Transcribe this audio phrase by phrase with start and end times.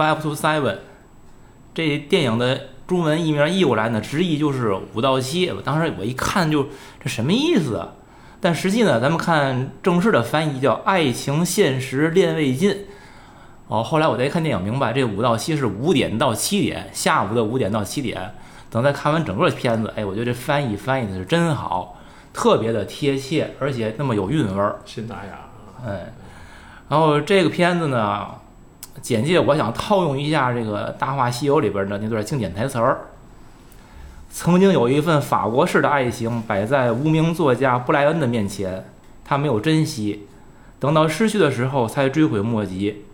[0.00, 0.78] Five to Seven，
[1.74, 5.50] 这电影的中文译名译过来呢，直译就是五到七。
[5.50, 6.68] 我当时我一看就
[6.98, 7.76] 这什么意思？
[7.76, 7.88] 啊？
[8.40, 12.86] 但实际呢，咱们看正式的翻译叫“爱情现实恋未尽”。
[13.68, 18.32] 哦，后来我再一看电影，明白这五到七是五点到七点，下午的五点到七点。
[18.70, 21.98] 等再看完整个片子，哎，我觉得这翻译翻译的是真好，
[22.32, 25.40] 特别的贴切，而且那么有韵味儿，新达雅。
[25.86, 26.14] 哎，
[26.88, 28.26] 然后这个片子呢，
[29.02, 32.98] 简介我想套用一下这个《大话西游》里边的那段经典台词儿：
[34.30, 38.84] 曾经有一份法国式的爱情摆在无名作家布莱恩的面前，
[39.24, 40.26] 他没有珍惜，
[40.78, 43.04] 等到失去的时候才追悔莫及。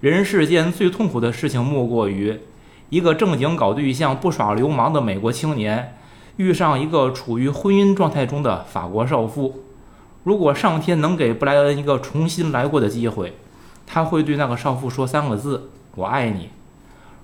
[0.00, 2.38] 人世间最痛苦的事情，莫过于
[2.90, 5.96] 一个正经搞对象、不耍流氓的美国青年，
[6.36, 9.64] 遇上一个处于婚姻状态中的法国少妇。
[10.22, 13.34] 如果上天能给布莱恩一个重新来过的机会，
[13.86, 16.50] 他会对那个少妇说三个字：“我爱你。”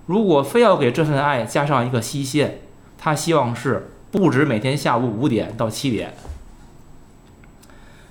[0.07, 2.61] 如果非要给这份爱加上一个期限，
[2.97, 6.13] 他希望是不止每天下午五点到七点。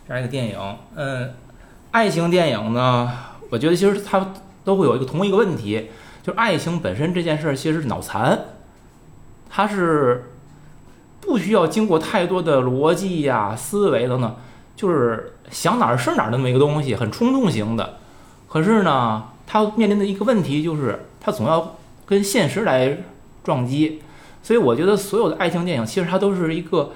[0.07, 0.59] 这样一个电影，
[0.95, 1.35] 嗯，
[1.91, 3.13] 爱情电影呢，
[3.51, 4.33] 我觉得其实它。
[4.63, 5.89] 都会有一个同一个问题，
[6.23, 8.39] 就是爱情本身这件事儿其实是脑残，
[9.49, 10.33] 它是
[11.19, 14.37] 不需要经过太多的逻辑呀、思维等等，
[14.77, 18.00] 就是想哪儿是哪儿的那么一个东西，很冲动型的。
[18.51, 22.99] 可是呢，它面临的一个问题就是，它总要跟现实来
[23.45, 24.03] 撞击。
[24.43, 26.93] 所以我觉得所有的爱情电影其实它都是一个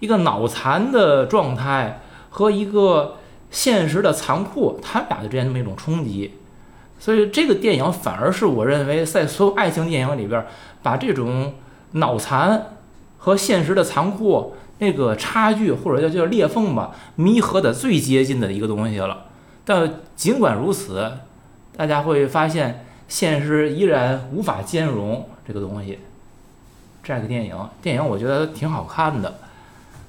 [0.00, 3.16] 一个脑残的状态和一个
[3.50, 6.32] 现实的残酷，它俩的之间那么一种冲击。
[6.98, 10.46] 所以这个电影反而是我认为在所有爱情电影里边，
[10.82, 11.52] 把这种
[11.92, 12.68] 脑残
[13.18, 19.25] 和现实的残酷那个差距或者叫叫裂缝吧，弥合的最接近的一个东西了。
[19.66, 21.12] 但尽管如此，
[21.76, 25.98] 大家会发现现实依然无法兼容这个东西。
[27.02, 29.34] 这样一个电影，电影我觉得挺好看的。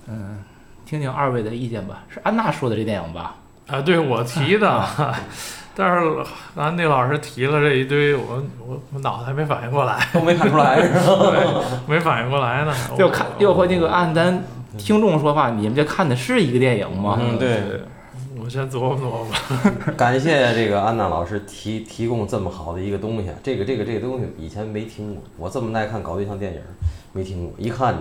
[0.08, 0.40] 嗯，
[0.86, 2.04] 听听二位的意见吧。
[2.08, 3.36] 是安娜说的这电影吧？
[3.68, 4.86] 啊，对我提的。
[5.76, 6.12] 但是
[6.56, 11.62] 刚才那老师提了这一堆，我我我脑子还没反应过来，都没看出来是吧？
[11.88, 12.74] 没反应过来呢。
[12.98, 14.44] 又看又和那个按咱
[14.78, 17.20] 听众说话，你们这看的是一个电影吗？
[17.22, 17.82] 嗯，对对。
[18.48, 19.92] 我先琢磨琢磨吧。
[19.98, 26.62] 感谢这个安娜老师提提供这么好的一个东西，这个这个这个东西以前没听过，我这么爱看搞对象电影
[27.12, 27.94] 没听过，一看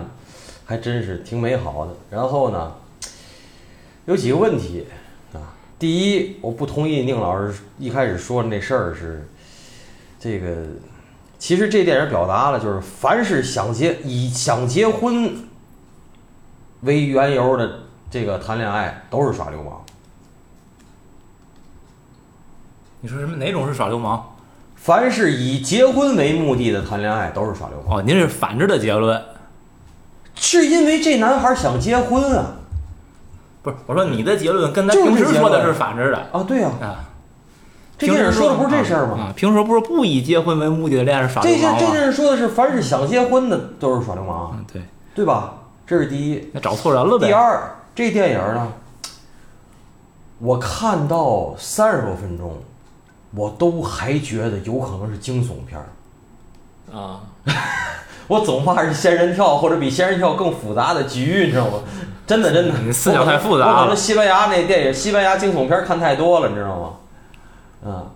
[0.63, 1.91] 还真是挺美好的。
[2.09, 2.73] 然后呢，
[4.05, 4.85] 有几个问题
[5.33, 5.51] 啊。
[5.77, 9.27] 第一，我不同意宁老师一开始说的那事儿是，
[10.17, 10.63] 这个，
[11.37, 15.29] 其实这电影表达了，就是凡是想结以想结婚
[16.83, 19.83] 为缘由的这个谈恋爱都是耍流氓。
[23.01, 23.35] 你说什么？
[23.37, 24.23] 哪种是耍流氓？
[24.75, 27.99] 凡是以结婚为目的的谈恋爱都是耍流氓。
[27.99, 29.21] 哦，您是反着的结论，
[30.35, 32.55] 是因为这男孩想结婚啊。
[33.63, 36.43] 不是，我说你的结论跟咱平时说的是反着的啊？
[36.47, 37.03] 对呀，啊，
[37.97, 39.17] 这电影说的不是这事儿吗？
[39.17, 44.55] 啊，平时不是不以结婚为目的的恋爱是耍流氓这这电影说的是，凡是想结婚的都是耍流氓。
[44.57, 44.81] 嗯，对，
[45.13, 45.53] 对吧？
[45.85, 46.49] 这是第一。
[46.53, 47.27] 那找错人了呗。
[47.27, 48.71] 第二，这电影呢，
[50.39, 52.55] 我看到三十多分钟，
[53.35, 55.87] 我都还觉得有可能是惊悚片儿。
[56.97, 57.21] 啊，
[58.27, 61.79] 我总怕是仙人跳或者比仙人跳更复杂的局，你知道吗？
[62.25, 63.73] 真的真的，你思想太复杂了。
[63.73, 66.89] 我可能西班牙那电影，西班牙惊悚片看太多了，你知道吗？
[67.85, 68.07] 嗯，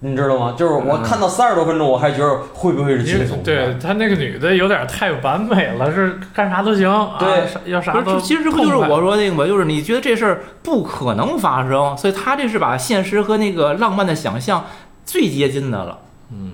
[0.00, 0.54] 你知道吗？
[0.56, 3.42] 就是我看到三十多分钟，我还觉得会不会是惊悚？
[3.42, 6.86] 对他那个女的有点太完美了，是干啥都行。
[7.18, 8.20] 对，要啥都。
[8.20, 9.46] 其实不就是我说那个吗？
[9.46, 14.66] 就是你觉得这事儿不可能发生，所以他这是把现实和那个浪漫的想象
[15.04, 15.98] 最接近的了。
[16.30, 16.52] 嗯，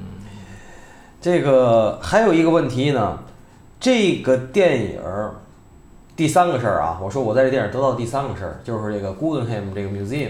[1.20, 3.18] 这个还有一个问题呢，
[3.80, 5.00] 这个电影。
[6.14, 10.28] 第三个事儿啊，我说我在这电影得到第三个事儿，就是这个 Guggenheim 这个 museum，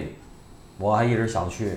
[0.78, 1.76] 我还一直想去，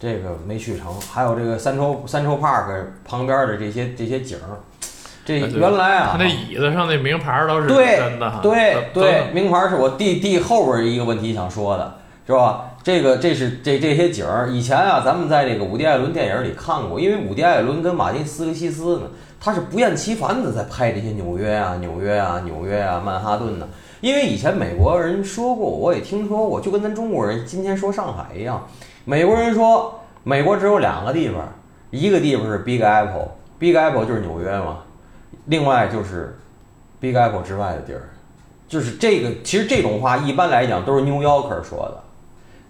[0.00, 0.86] 这个没去成。
[1.12, 4.58] 还有这个三洲三洲 park 旁边的这些这些景儿，
[5.24, 12.70] 这原来啊，他那椅子上那名牌都是真的，对对，名牌是我弟弟后边一个问题想说的，是吧？
[12.82, 19.02] 这个这是这这些景儿，以前啊，咱们在这个伍迪·艾伦电影里看过，因为伍迪·艾伦跟马丁·斯科西斯呢。
[19.42, 23.66] 他是不厌其烦的在拍这些纽约啊、纽约啊、纽约啊、曼哈顿呢。
[24.02, 28.68] 因为以前美国人说过，我也听说过，就跟咱中国人今天说上海一样。
[29.10, 31.38] 美国人说，美国只有两个地方，
[31.90, 34.84] 一个地方是 Big Apple，Big Apple 就是纽约嘛。
[35.46, 36.38] 另外就是
[37.00, 38.02] Big Apple 之外的地儿，
[38.68, 39.32] 就是这个。
[39.42, 42.00] 其实这种话一般来讲都是 New Yorker 说的。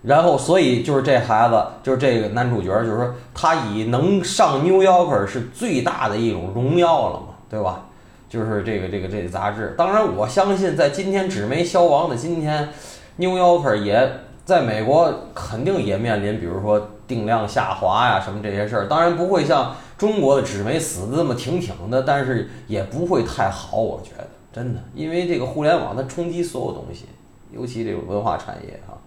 [0.03, 7.85] 然后所以就是这孩子，就是这个男主角，就是说他以能上 New Yorker 是最大的一种荣耀了嘛，对吧？
[8.31, 9.75] 就是这个这个这个杂志。
[9.77, 12.71] 当然，我相信在今天纸媒消亡的今天
[13.17, 14.11] ，New Yorker 也
[14.51, 18.89] 在美国肯定也面临，比如说定量下滑呀什么这些事儿。
[18.89, 27.05] 当然不会像中国的纸媒死的这么挺挺的，但是也不会太好，我觉得真的，因为这个互联网它冲击所有东西，
[27.53, 28.99] 尤其这个文化产业啊。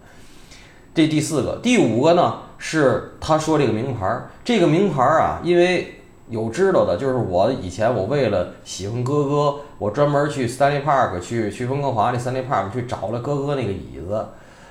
[0.96, 5.96] 这第四个，第五个呢是他说这个名牌儿，这个名牌儿啊，因为
[6.30, 14.26] 有知道的，就是我以前我为了喜欢哥哥，我专门去 Stanley Park 去去温哥华那 Stanley Park 去找了哥哥那个椅子，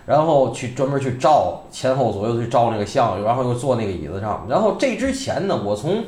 [0.07, 4.47] 然后去专门去照前后左右去照那个相，然后又坐那个椅子上。
[4.49, 6.05] 然后这之前呢，我从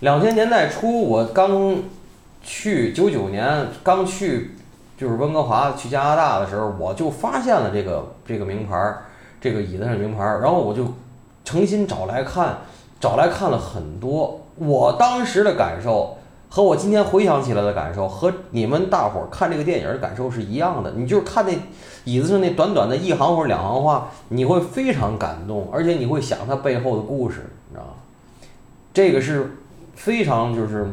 [0.00, 1.76] 两千年代初我刚
[2.42, 4.52] 去九九年刚去
[4.96, 9.04] 就是温哥华去加拿大的时候，我就发现了这个这个名牌儿。
[9.40, 10.84] 这个椅子上名牌儿，然后我就
[11.44, 12.58] 诚心找来看，
[12.98, 14.40] 找来看了很多。
[14.56, 16.18] 我当时的感受
[16.48, 20.90] 和我今天回想起来的感受，和你们大伙儿看这个电影的感受是一样的。
[20.96, 21.52] 你就是看那
[22.08, 27.92] 椅子上那短短的一行或者两行话，你会非常感动，而且你会想它背后的故事，你知道吗？
[28.94, 29.56] 这个是
[29.94, 30.86] 非常就是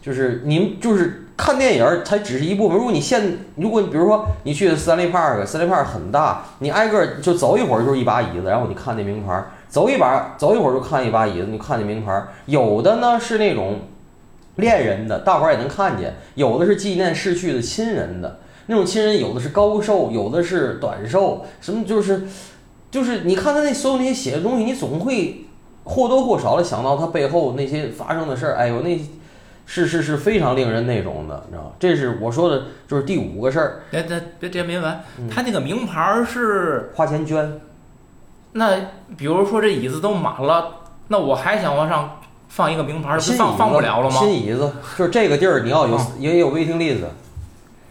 [0.00, 1.20] 就是您就是。
[1.36, 2.78] 看电影才只是一部分。
[2.78, 12.22] 如果你现，如果你比如说你去三里 park，三里 park 很大，你挨个就走一会儿就是一把椅子，然后你看那名牌，走一把走一会儿就看一把椅子，你看那名牌。
[12.46, 13.80] 有的呢是那种
[14.54, 22.26] 恋人的，大伙儿也能看见；有的是纪念逝去的亲人的，那种亲人有的是高寿，有的是短寿，什么就是
[22.90, 25.46] 就是你看他那所有那些写的东西，你总会
[25.84, 28.56] 或多或少的想到他背后那些发生的事儿。
[28.56, 28.98] 哎呦那。
[29.66, 31.70] 是是是非常令人那种的，你知道吗？
[31.78, 33.80] 这是我说的，就是第五个事儿。
[33.90, 35.02] 别别别，这没完。
[35.30, 37.62] 他那个名牌是花钱捐。
[38.52, 38.76] 那
[39.16, 40.66] 比如说这椅子都满了，
[41.08, 42.20] 那我还想往上
[42.50, 44.20] 放一个名牌，放放不了了吗？
[44.20, 47.00] 新椅子就是这个地儿，你要有也有 waiting list。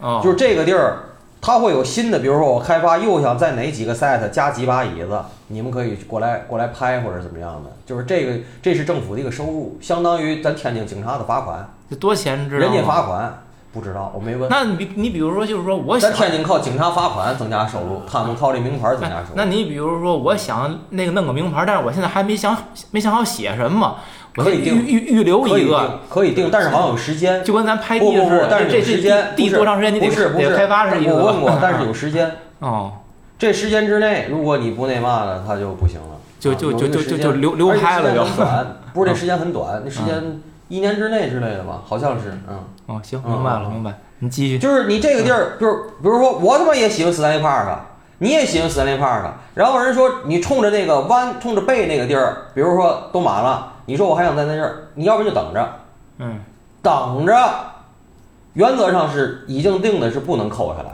[0.04, 0.20] 啊。
[0.22, 0.98] 就是这个地儿，
[1.40, 7.70] 它会有新的，比如说我开发又想在哪几个 set 加几把椅子，你们可以过来过来拍或者怎么样的。
[7.86, 11.68] 就是这个，这是政府的一个收入，相当于咱天津警察的罚款。
[11.88, 12.48] 这多钱？
[12.48, 13.40] 知道人家罚款
[13.72, 14.48] 不知道，我没问。
[14.48, 19.34] 那你你比如说，就是说，我想咱天津靠警察罚款增加收入，他们靠这名牌增加收入。
[19.34, 22.56] 那你比如说，我想那个弄个名牌，但是我现在还没想
[22.92, 23.96] 没想好写什么，
[24.36, 28.48] 可以预预预留一个，可以定，但是好像有时间，就跟咱拍地似的。
[28.50, 29.94] 但是这时间地多长时间？
[29.94, 31.14] 你得得开发是一个。
[31.14, 32.30] 我问过， 但是有时间。
[32.58, 32.92] 哦。
[33.36, 36.06] 这时间之内，如果你不那嘛的，他就不行了。
[36.38, 44.58] 就就就就就就流流拍了，就短， 不是这时间很短，那时间一年之内之类的吧，好像是，嗯，哦，行，明白了，明白，你继续。
[44.58, 47.76] 就是你这个地儿，就是比如说我他妈也喜欢斯坦利 park，
[48.18, 49.22] 你也喜欢斯坦利 park，
[49.54, 55.72] 然后人说你冲着那个弯，冲着背那个地儿，比如说都满了，你说我还想在那地儿，你要不就等着，
[56.18, 56.40] 嗯，
[56.82, 57.34] 等着，
[58.54, 60.90] 原则上是已经定的是不能扣下来，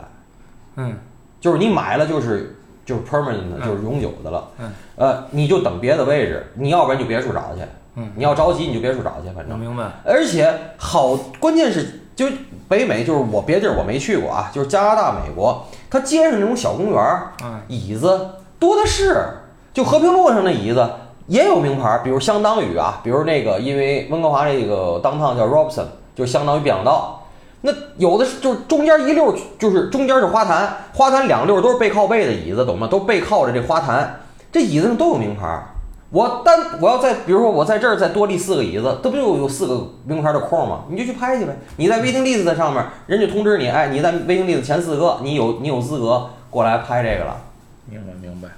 [0.75, 0.95] 嗯，
[1.39, 2.57] 就是你买了就是。
[2.83, 4.47] 就是 permanent 的，就是永久的了。
[4.57, 7.61] 嗯，呃，你就等别的位置，你要不然就别处找去。
[7.95, 9.57] 嗯，你要着急你就别处找去，反正。
[9.57, 9.83] 明白。
[10.03, 12.25] 而且好，关键是就
[12.67, 17.31] 北美，就是我别地儿我没去过啊，就是加拿大、美国，它街上那种小公园儿，
[17.67, 19.25] 椅子多的是。
[19.71, 20.89] 就和平路上那椅子
[21.27, 25.85] 也有名牌，比如相当于啊，比如那个，因为温哥华这个当趟叫 Robson，
[26.15, 27.17] 就相当于便道。
[27.61, 32.87] 那有的是，就是中间一溜，就是中间是花坛，花坛两溜都是背靠背的椅子，懂吗？
[32.87, 35.63] 都背靠着这花坛，这椅子上都有名牌。
[36.09, 40.81] 我单我要在，比如说我在这儿再多立四个椅子，这不就有四个名牌的空吗？
[40.89, 41.55] 你就去拍去呗。
[41.77, 47.37] 你在 waiting list 上面，人家通知你，哎，你在 waiting list 前四个，你有你有资格过来拍这个了。
[47.85, 48.49] 明白明白，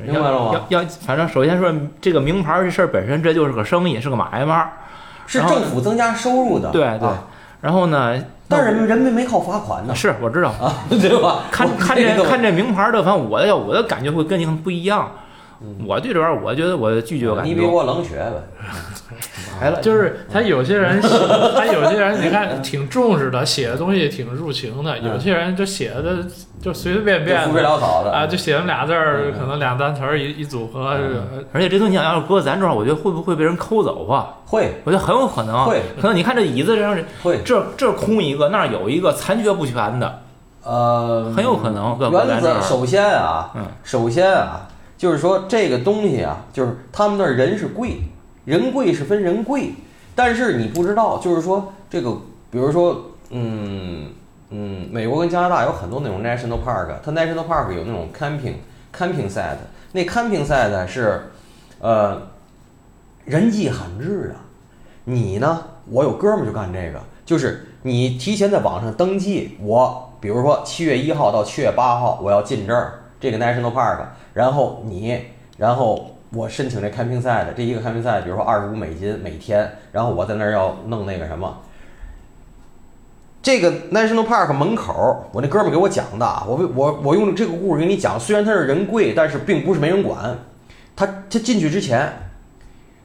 [0.00, 0.60] 明白了吗？
[0.68, 4.72] 要要，反正首先说这个名牌这事儿本身，这就是个生意，是个买卖，
[5.26, 6.70] 是政府增加收入的。
[6.70, 7.08] 对对，
[7.60, 8.22] 然后呢？
[8.48, 9.94] 但是人们没靠罚款呢。
[9.94, 11.44] 是我知道啊，对吧？
[11.50, 15.10] 看看这看这名牌的，反正我要我的感觉会跟你很不一样。
[15.86, 17.44] 我对这玩意儿，我觉得我拒绝感。
[17.44, 18.32] 你比我冷血呗。
[19.60, 21.00] 来了，就是他有些人，
[21.54, 24.98] 他有些人，你看挺重视的，写的东西挺入情的。
[24.98, 26.16] 有些人就写的
[26.60, 27.68] 就随随便便的
[28.10, 30.96] 啊，就写了俩字儿，可能俩单词儿一一组合。
[31.52, 34.34] 而且这东西要是搁咱这儿，我觉得会不会被人抠走啊？
[34.46, 35.64] 会，我觉得很有可能。
[35.64, 40.22] 会，可能你看这椅子上，会这这空一个，那儿有一个残缺不全的，
[40.64, 41.96] 呃，很有可能。
[42.10, 43.50] 原则首先啊，
[43.84, 44.62] 首先啊。
[45.02, 48.02] 就是说这个东西啊，就是他们那儿人是贵，
[48.44, 49.72] 人贵是分人贵，
[50.14, 52.12] 但是你不知道，就是说这个，
[52.52, 54.06] 比如说，嗯
[54.50, 58.54] 嗯，美国跟加拿大有很多那种 national park，它 national park 有那种 camping
[58.96, 59.56] camping set，
[59.90, 61.20] 那 camping set 是，
[61.80, 62.22] 呃，
[63.24, 64.38] 人迹罕至啊。
[65.02, 65.64] 你呢？
[65.90, 74.00] 我有哥们就干这个，就是你提前在网上登记，我比如说七月一号到七月八号我要进这儿这个 national park，
[74.34, 75.16] 然后你，
[75.56, 81.58] 然后我申请这 camping set，这一个 camping 赛比如说二十五美金每天，然后我在那儿要弄那个什么。
[83.40, 88.18] 这个 national park 门口，我那哥们给我讲的，我我我用这个故事给你讲。
[88.18, 90.36] 虽然它是人贵，但是并不是没人管。
[90.96, 92.12] 他他进去之前，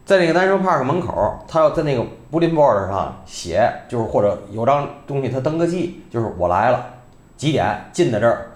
[0.03, 6.83] 在那个 national park 门口，他要在那个 bulletin board 上写，就是或者有张东西他登个记，就是我来了，
[7.35, 8.47] 几点进的这儿。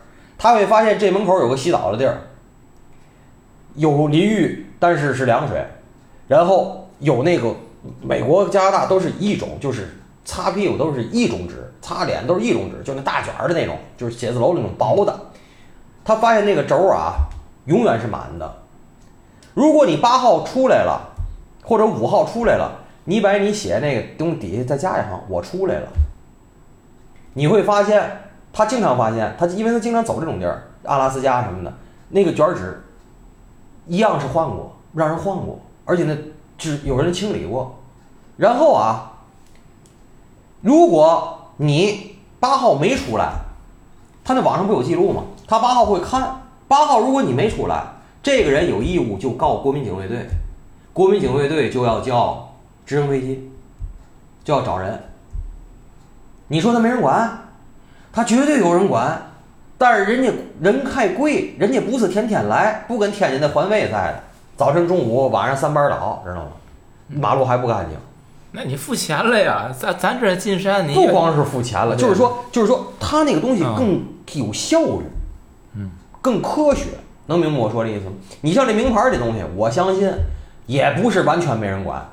[0.41, 2.17] 他会发现这门口有个洗澡的地儿，
[3.75, 5.63] 有淋浴，但是是凉水，
[6.27, 7.53] 然后有那个
[8.01, 9.87] 美国加拿大都是一种，就是
[10.25, 11.67] 擦屁股都是一种纸。
[11.79, 15.19] 擦脸都是一种纸，就那大卷的那种，就是写字楼那种薄的。
[16.03, 17.13] 他发现那个轴啊，
[17.65, 18.55] 永远是满的。
[19.53, 21.09] 如果你八号出来了，
[21.63, 25.87] 或者五号出来了，你把你写那个东西底下再加一行“我出来了”，
[27.33, 31.73] 你会发现他经常发现他，因为他经常走这种地儿，阿拉斯加什么的，
[32.09, 32.83] 那个卷纸
[33.87, 36.17] 一样是换过，让人换过，而且那
[36.57, 37.79] 只有人清理过。
[38.37, 39.11] 然后啊，
[40.61, 43.33] 如果你八号没出来，
[44.23, 45.23] 他那网上不有记录吗？
[45.47, 47.83] 他八号会看，八号如果你没出来，
[48.23, 50.27] 这个人有义务就告国民警卫队，
[50.93, 52.53] 国民警卫队就要叫
[52.85, 53.51] 直升飞机，
[54.43, 55.01] 就要找人。
[56.47, 57.50] 你说他没人管，
[58.13, 59.31] 他绝对有人管，
[59.77, 64.23] 但是人家人太贵，人家不是天天来，不跟天津的环卫在的，
[64.57, 66.51] 早晨、中午、晚上三班倒，知道吗？
[67.07, 67.97] 马路还不干净。
[68.53, 69.73] 那你付钱了呀？
[69.77, 74.03] 咱咱这进山，你不光是付钱了，就是说，就是说，他那个东西更
[74.33, 75.05] 有效率，
[75.75, 75.89] 嗯，
[76.21, 76.87] 更科学，
[77.27, 78.11] 能明白我说的意思吗？
[78.41, 80.11] 你像这名牌这东西，我相信
[80.65, 82.05] 也不是完全没人管。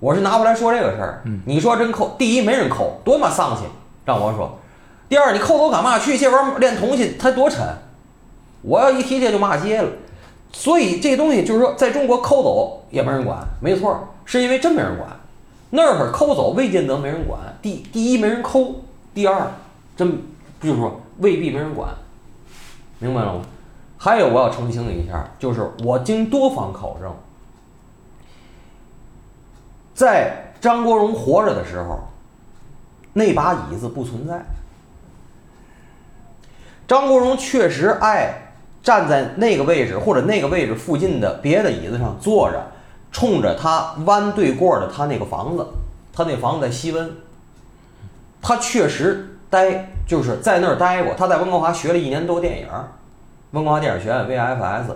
[0.00, 1.22] 我是拿不来说这个事儿。
[1.44, 3.62] 你说真扣，第一没人扣，多么丧气，
[4.06, 4.58] 让我说。
[5.10, 6.16] 第二，你扣走干嘛去？
[6.16, 7.62] 这玩意儿练东西它多沉，
[8.62, 9.88] 我要一提这就骂街了。
[10.52, 14.08] 所以这东西就是说，在中国扣走也没人管，没错。
[14.24, 15.08] 是因为真没人管，
[15.70, 17.38] 那会儿抠走未见得没人管。
[17.62, 18.74] 第第一没人抠，
[19.14, 19.52] 第二
[19.96, 20.20] 真
[20.60, 21.90] 就是说未必没人管，
[22.98, 23.42] 明白了吗？
[23.98, 27.14] 还有我要澄清一下，就是我经多方考证，
[29.94, 32.00] 在张国荣活着的时候，
[33.16, 34.44] 那把椅子不存在。
[36.86, 42.72] 张国荣确实爱站在那个位置或者那个位置附近的别的椅子上坐着。
[43.12, 45.66] 冲着他弯对过的他那个房子，
[46.12, 47.10] 他那房子在西温，
[48.42, 51.14] 他确实待就是在那儿待过。
[51.14, 52.68] 他在温哥华学了一年多电影，
[53.52, 54.94] 温哥华电影学院 VFS。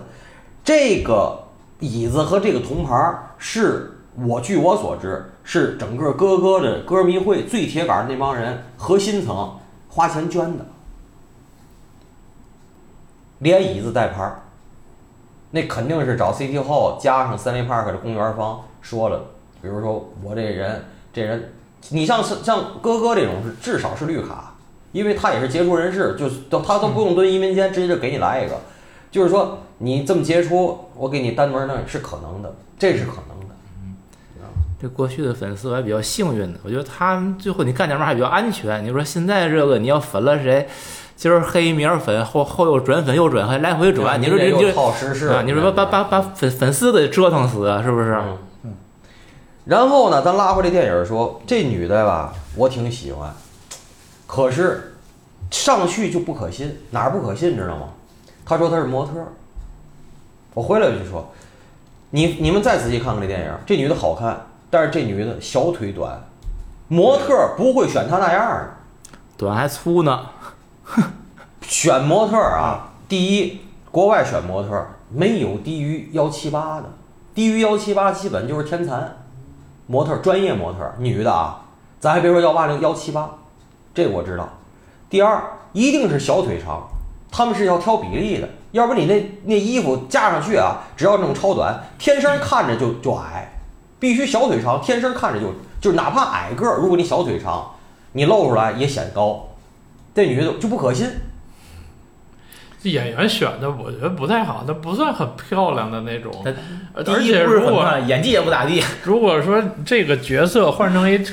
[0.63, 1.45] 这个
[1.79, 9.57] 椅子和这个铜牌是我据我所知是整个哥哥的歌迷会最铁杆那帮人核心层
[9.89, 10.65] 花钱捐的，
[13.39, 14.33] 连椅子带牌。
[15.51, 19.21] 那肯定是找 City Hall 加上 Stanley Park 的公园方说了，
[19.61, 21.51] 比如说我这人这人，
[21.89, 24.55] 你像像哥哥这种是至少是绿卡，
[24.93, 28.57] 因为他也是杰出人士，就是都他都不用蹲移民监，直接就给你来一个，
[29.09, 33.40] 就是说你这么杰出，我给你单门那是可能的，这是可能。
[34.81, 38.83] 这过去的粉丝我还比较幸运的，我觉得他们最后你干点嘛还比较安全。
[38.83, 40.67] 你说现在这个你要粉了谁？
[41.15, 48.17] 今儿黑明儿粉后后又转粉又转还来回转，你说这这啊，你说把把把把粉粉丝给折腾死啊，是不是？
[48.63, 48.73] 嗯。
[49.65, 53.31] 然后呢，咱拉回这电影说，这女的吧，我挺喜欢，
[54.25, 54.95] 可是
[55.51, 57.89] 上去就不可信，哪儿不可信知道吗？
[58.43, 59.11] 她说她是模特，
[60.55, 61.31] 我回来就说，
[62.09, 66.19] 你你们再仔细看看这电影，这女的好看，但是这女的小腿短，
[66.87, 68.69] 模特不会选她那样的，
[69.37, 70.25] 短还粗呢。
[71.61, 73.61] 选模特啊，第一，
[73.91, 76.85] 国外选模特没有低于幺七八的，
[77.35, 79.17] 低于幺七八基本就是天残。
[79.87, 81.65] 模特专业模特女的啊，
[81.99, 83.29] 咱还别说幺八零幺七八，
[83.93, 84.47] 这我知道。
[85.09, 86.87] 第二，一定是小腿长，
[87.29, 93.51] 他们是要挑比例的，要不你那那衣服加上去啊，只要弄超短，天生看着就就矮，
[94.01, 97.71] 必须小腿长，天生看着就就是哪怕矮个儿，如果你小腿长，
[98.13, 99.47] 你露出来也显高。
[100.13, 101.07] 这女的就不可信。
[102.83, 106.33] 这演员选的我觉得不太好，她不算很漂亮的那种，
[106.95, 108.83] 而且如果演技也不咋地。
[109.03, 111.23] 如果说这个角色换成一，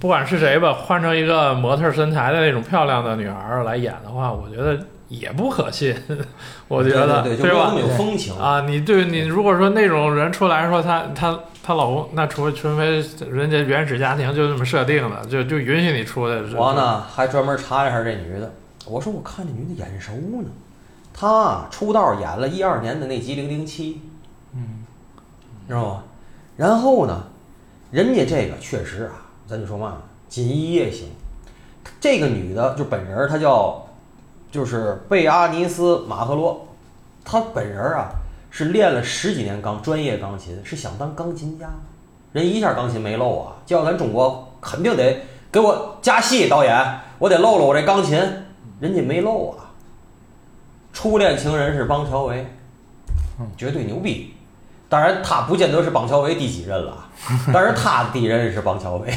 [0.00, 4.76] 不管是谁吧，换成一个模特身材的那种漂亮的女孩来演的话，我觉得
[5.08, 5.94] 也不可信，
[6.66, 7.72] 我觉得对吧？
[7.78, 8.36] 有风情。
[8.36, 16.36] 啊，你对你如果说那种人出来说他他她老公，那除除非人家原始家庭就这么设定的，就就允许你出来。
[16.54, 18.52] 我呢还专门查了一下这女的，
[18.86, 20.48] 我说我看这女的眼熟呢，
[21.12, 23.94] 她出道演了一二年的那集《零零七》，
[24.54, 24.86] 嗯，
[25.66, 26.04] 知道吧？
[26.56, 27.24] 然后呢，
[27.90, 29.96] 人家这个确实啊，咱就说嘛，
[30.28, 31.08] 锦衣夜行，
[32.00, 33.84] 这个女的就本人她叫
[34.52, 36.68] 就是贝阿尼斯马赫罗，
[37.24, 38.10] 她本人啊
[38.58, 41.68] 是练了十几年钢专业钢琴，是想当钢琴家，
[42.32, 45.20] 人一下钢琴没漏啊，叫咱中国肯定得
[45.52, 48.18] 给我加戏，导演，我得露露我这钢琴，
[48.80, 49.68] 人家没漏啊。
[50.94, 52.46] 初恋情人是邦乔维，
[53.58, 54.32] 绝对牛逼。
[54.88, 57.06] 当然，他不见得是邦乔维第几任了，
[57.52, 59.12] 但是他第一任是邦乔维，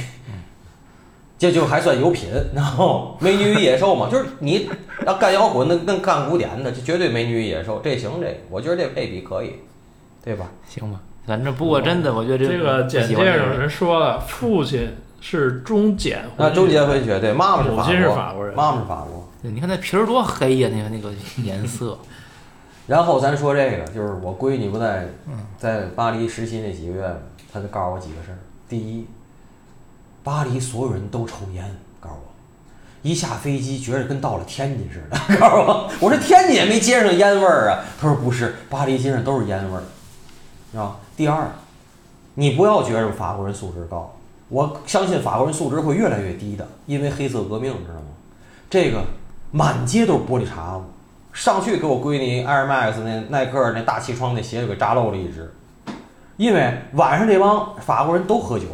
[1.40, 2.30] 这就还算有品。
[2.54, 4.70] 然后《美女与野兽》嘛，就是你
[5.08, 9.56] 要干摇滚的跟干古典的，这绝对美女与野兽，这行这，我觉得这配比可以，
[10.24, 10.52] 对吧？
[10.68, 19.28] 行吧，反正不过真的，我觉得这个简介上人说了，父亲是中简那中间混血，对，妈妈是法母亲是国，法国人妈妈是法国。
[19.42, 21.10] 对你看那皮儿多黑呀，那个那个
[21.42, 21.98] 颜色，
[22.88, 25.08] 然后咱说这个，就是我闺女不在
[25.58, 27.22] 在巴黎实习那几个月，
[27.54, 28.38] 她就告诉我几个事儿。
[28.68, 29.08] 第一，
[30.24, 31.64] 巴黎所有人都抽烟，
[32.00, 32.32] 告诉我，
[33.02, 37.80] 一下飞机觉着跟到了天津似的， 告诉我，我说天津也没街上烟味儿啊。
[38.00, 39.84] 他说不是，巴黎街上都是烟味儿，
[40.72, 40.96] 知道吧？
[41.16, 41.52] 第二，
[42.36, 44.16] 你不要觉着法国人素质高，
[44.50, 48.08] 我相信法国人素质会越来越低的，因为黑色革命，知道吗？
[48.70, 49.04] 这个
[49.52, 50.86] 满街都是玻璃碴子。
[51.32, 55.54] 上去给我闺女 Air Max 那耐克那大气窗那鞋就给扎漏了一只，
[56.38, 58.66] 因为晚上这帮法国人都喝酒，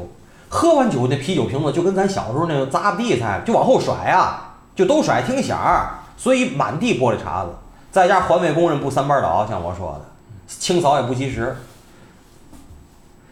[0.56, 7.52] 喝完酒那啤酒瓶子就跟咱小时候那个砸不地菜就往后甩啊，就都甩听响儿，所以满地玻璃碴子。
[7.92, 10.06] 再加环卫工人不三班倒，像我说的，
[10.48, 11.58] 清扫也不及时，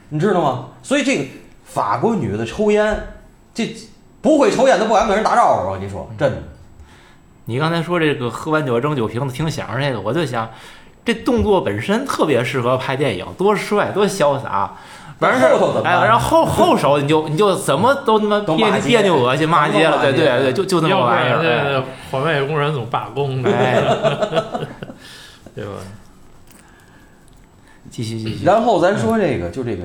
[0.10, 0.65] 你知道吗？
[0.84, 1.24] 所以这个
[1.63, 3.15] 法国女的抽烟，
[3.54, 3.74] 这
[4.21, 6.43] 不会抽烟都不敢跟人打招呼，我跟你说，真的。
[7.45, 10.50] 你刚才说这个喝完酒扔酒瓶子听响儿这个，我就想，
[11.06, 14.74] 这动作本身特别适合拍电影，多帅多潇洒。
[15.23, 21.83] 完事儿，后头怎么办哎，然后后后手你就你就怎么都他妈别都骂街别扭恶心骂街了，对对对，就就那么玩意儿。
[22.12, 23.81] 环卫工人总罢工呢，哎，
[25.55, 25.71] 对吧？
[27.89, 28.45] 继续继续。
[28.45, 29.83] 然后咱说这个，就这个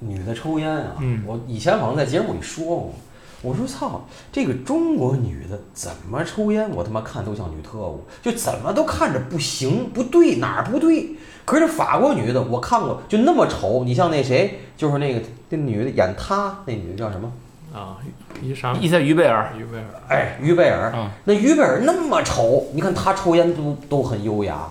[0.00, 2.94] 女的抽烟啊，嗯我以前好像在节目里说过，
[3.42, 11.10] 我说操，这个中国女的怎么抽烟，我他妈看都像女特务，就怎么都看着不行，不对哪儿不对。
[11.44, 13.84] 可是法国女的，我看过，就那么丑。
[13.84, 17.30] 你像那谁，就是那个那女的演她那女的叫什么？
[17.74, 17.98] 啊，
[18.40, 20.92] 伊莎伊塞于贝尔，于贝尔，哎，于贝尔。
[20.94, 24.68] 嗯那于贝尔那么丑，你看她抽烟都都很优雅，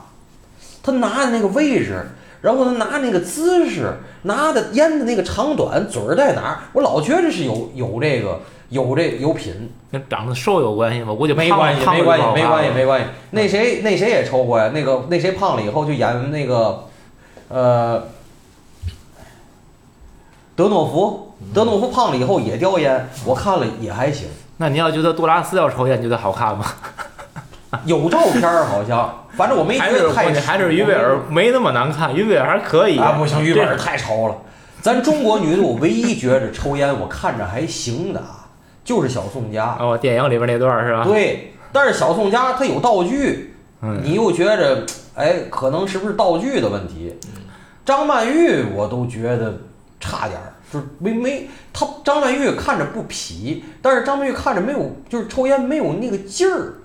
[0.82, 2.06] 她拿的那个位置，
[2.42, 8.40] 然后她拿那个姿势，拿的烟的那个长短，嘴儿在哪儿，我老觉着是有有这个
[8.74, 9.72] 有这有品。
[9.92, 11.08] 跟长得瘦有关系吗？
[11.10, 13.06] 我估计没胖关系，没关系，没关系，没关系。
[13.30, 14.72] 那谁那谁也抽过呀？
[14.74, 16.86] 那个那谁胖了以后就演那个，
[17.50, 18.04] 呃，
[20.56, 21.30] 德诺福。
[21.54, 24.28] 德诺福胖了以后也叼烟，我看了也还行。
[24.58, 26.66] 那你要觉得杜拉斯要抽烟，你觉得好看吗？
[27.86, 30.40] 有照片儿好像，反正我没觉还是得太丑。
[30.42, 34.36] 还是于贝尔没那么难看，于贝尔还可以啊，不行，于贝尔太丑了。
[34.82, 38.43] 咱中国女的，我唯一觉着抽烟我看着还行的啊，
[38.84, 39.78] 就是小宋佳。
[39.80, 41.04] 哦，电影里边那段儿是吧？
[41.06, 47.18] 对，但是小宋佳她有道具，嗯，你又觉着，哎，可能是不是道具的问题？
[47.86, 49.54] 张曼玉我都觉得
[50.00, 56.76] 差点儿，就是没没她张曼玉看着不痞，但是张曼玉看着没有，就是抽烟没有那个劲儿。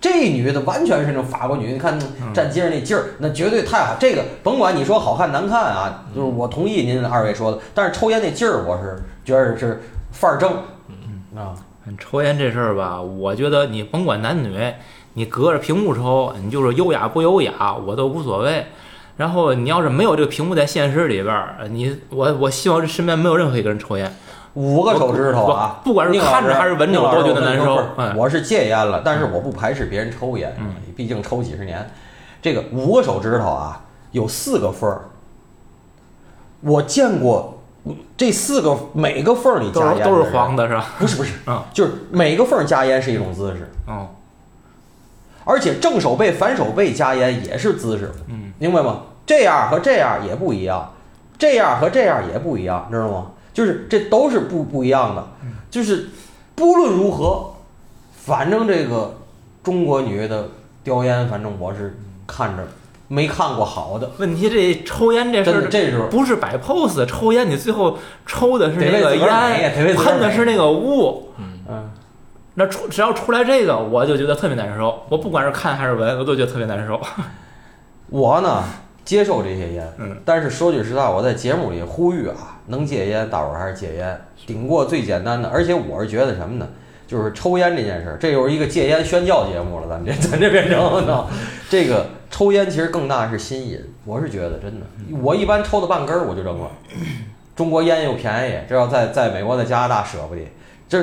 [0.00, 1.98] 这女的完全是那种法国女，你看
[2.34, 3.96] 站街上那劲儿，那绝对太好。
[3.98, 9.80] 这个甭管你说好看难看啊，就是我同意您二位说的，但是抽烟那劲儿，我是觉得是
[10.12, 10.52] 范儿正
[11.36, 11.54] 啊。
[11.98, 14.58] 抽烟这事儿吧，我觉得你甭管男女，
[15.12, 18.66] 你隔着屏幕抽，你就是优雅不优雅，我都无所谓。
[19.16, 24.10] 然后你要是没有这个屏幕在现实里边儿，你我我希望这身边没有任何一个人抽烟。
[24.54, 31.90] 五个手指头啊，不不管是看着还是闻着我都觉得难受我是戒烟了，但是我不排斥别人抽烟，嗯毕竟抽几十年。
[32.40, 35.10] 这个五个手指头啊，有四个缝儿，
[36.60, 37.53] 我见过
[38.16, 40.86] 这四个每个缝儿里加烟都是黄的，是吧？
[40.98, 41.62] 不是不是，嗯。
[41.72, 44.08] 就是每个缝儿加烟是一种姿势，哦，
[45.44, 49.02] 而且正手背、反手背加烟也是姿势，嗯，明白吗？
[49.26, 50.92] 这样和这样也不一样，
[51.38, 53.26] 这样和这样也不一样，知道吗？
[53.52, 55.52] 就是这都是不不一样的，嗯。
[55.70, 56.08] 就是
[56.54, 57.52] 不论如何，
[58.16, 59.14] 反正这个
[59.62, 60.48] 中国女的
[60.82, 62.66] 叼烟，反正我是看着
[63.08, 64.10] 没看过好的。
[64.18, 71.30] 问题这抽烟这事，儿这时候不是摆 pose，抽烟你最后抽的是那个烟，喷的是那个雾。
[71.68, 71.90] 嗯，
[72.54, 75.02] 那出只要出来这个，我就觉得特别难受。
[75.08, 77.00] 我不管是看还是闻，我都觉得特别难受。
[78.10, 78.62] 我呢
[79.04, 85.48] 接受这些烟，嗯，但是说句实话，我在节目里呼吁啊，能戒烟，大伙儿还是戒烟，顶过最简单的。
[85.48, 86.68] 而且我是觉得什么呢？
[87.06, 91.26] 就是抽烟这件事儿，这又是一个戒烟宣教节目了，咱们这咱这变成呢，
[91.68, 94.86] 这个抽烟其实更大是心瘾，我是觉得真的，
[95.22, 96.68] 我一般抽到半根儿我就扔了。
[97.54, 100.40] 中国烟又便宜，这要在在美国在加拿大舍不得，
[100.88, 101.00] 这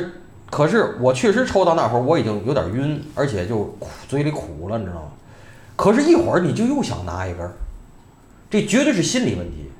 [0.49, 5.07] 可是我确实抽到那会儿我已经有点晕，而且就苦嘴里苦了，你知道吗？
[5.77, 7.53] 可是，一会儿你就又想拿一根儿，
[8.49, 9.71] 这绝对是心理问题。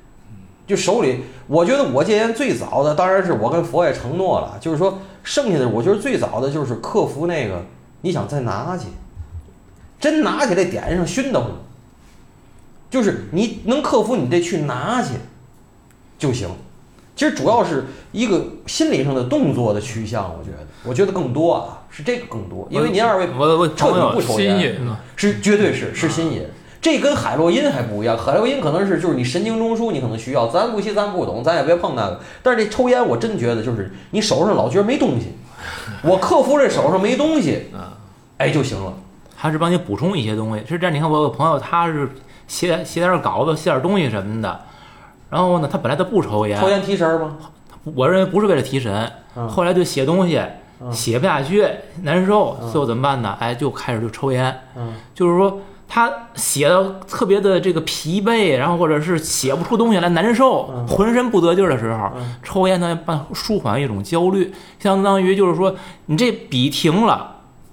[0.66, 7.62] 就手里，我觉得我戒烟最早的，当然是我跟佛爷承诺了，就是说剩下的，我觉得最早的就是克服那个，
[8.00, 8.86] 你想再拿去，
[10.02, 11.48] 真拿起来点上熏得慌，
[12.90, 15.10] 就是你能克服，你得去拿去
[16.18, 16.48] 就行。
[17.14, 23.26] 其实主要是一个心理上的动作的趋向，我觉得，我觉得更多啊，是这个更多，因为您二位
[23.76, 24.58] 彻底不抽烟，
[25.14, 26.42] 是绝对是是心瘾。
[26.80, 32.20] 这跟海洛因还不一样，海洛因可能是就是你神经中枢你可能需要，咱不吸咱不懂，咱也别碰那个。
[32.42, 35.28] 但是这抽烟我真觉得就是你手上老觉得没东西，
[36.02, 37.96] 我克服这手上没东西，啊，
[38.38, 38.92] 哎就行了。
[39.42, 40.64] 他是帮你补充一些东西。
[40.68, 42.08] 是这样，你看我有个朋友，他是
[42.46, 44.60] 写写点稿子、写点东西什么的，
[45.28, 47.36] 然后呢，他本来他不抽烟，抽烟提神吗？
[47.96, 50.40] 我认为不是为了提神，嗯后来就写东西
[50.80, 51.66] 嗯写不下去，
[52.02, 53.36] 难受，嗯最后怎么办呢？
[53.40, 65.74] 哎，就开始就抽烟，嗯就是说他写的特别的这个疲惫，然后或者是写不出东西来难受，嗯浑身不得劲儿的时候，嗯抽烟呢帮舒缓一种焦虑，相当于就是说
[66.06, 67.31] 你这笔停了，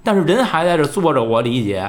[0.09, 1.87] 但是人还在这坐着，我理解。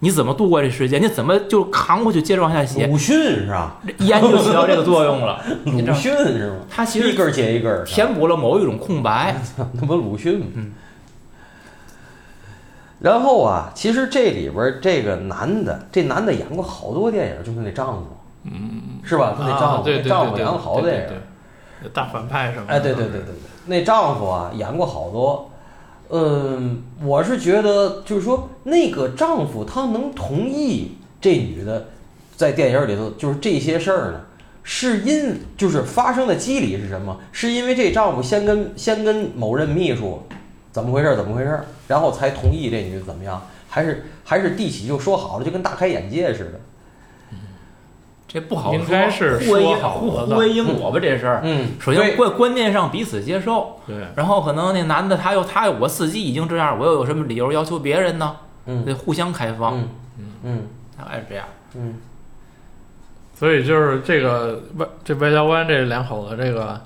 [0.00, 1.00] 你怎么度过这时间？
[1.00, 2.86] 你怎么就扛过去，接着往下写？
[2.86, 3.80] 鲁迅是吧？
[4.00, 5.40] 烟就起到这个作用了。
[5.64, 6.56] 鲁，迅是吗？
[6.68, 9.34] 他其实一根接一根，填补了某一种空白。
[9.56, 10.46] 那不鲁迅吗？
[10.56, 10.72] 嗯。
[13.00, 18.06] 然后啊，其实这里边这个男的，这男的演过好多电影，就是那丈夫，
[18.44, 19.34] 嗯，是吧？
[19.38, 21.90] 他那丈啊夫，对对对对那丈夫演过好多电影。
[21.94, 25.50] 大反派什么的，哎，对对对对对，那丈夫啊演过好多。
[26.10, 31.88] 嗯，我是觉得，就是说那个丈夫他能同意这女的
[32.36, 34.20] 在电影里头就是这些事儿呢，
[34.62, 37.18] 是因就是发生的机理是什么？
[37.32, 40.22] 是因为这丈夫先跟先跟某任秘书
[40.70, 43.42] 怎么回事怎么回事，然后才同意这女的怎么样？
[43.68, 46.60] 还是还是地起就说好了，就跟大开眼界似的。
[48.34, 51.40] 这不好说，应该是互为因说好互了的互为因果吧，这事儿。
[51.44, 58.34] 嗯，首先对观观念上彼此接受，对，然后可能那男的他又他我自己已经这样，我又有什么理由要求别人呢？
[58.66, 59.88] 嗯得互相开放，嗯
[60.42, 60.66] 嗯
[60.98, 61.46] 大概是这样。
[61.76, 61.94] 嗯
[63.36, 66.80] 所以就是这个外这外交官这两口子这个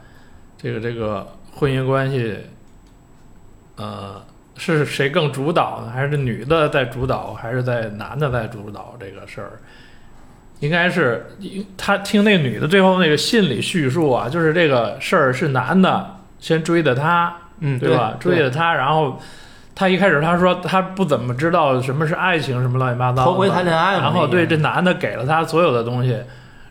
[0.61, 2.37] 这个这个婚姻关系，
[3.77, 4.21] 呃，
[4.57, 5.91] 是谁更主导呢？
[5.91, 9.61] 还是女的在主导，还是在男的在主导这个事儿？
[10.61, 11.27] 应该是
[11.77, 18.15] 他听那女的最后那个信里叙述啊，就是这个事儿是男的先追的她，嗯，对吧？
[18.19, 19.21] 追的她，然后
[19.75, 26.17] 他一开始他说他不怎么知道什么是爱情，什么乱七八糟的，头回谈恋爱嘛然后对这男的给了他所有的东西，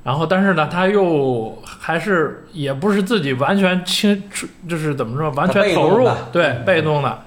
[0.03, 4.21] 然后但是呢，他又还是也不是自己完全清，
[4.67, 7.19] 就是怎么说，完全投入对，嗯被动的。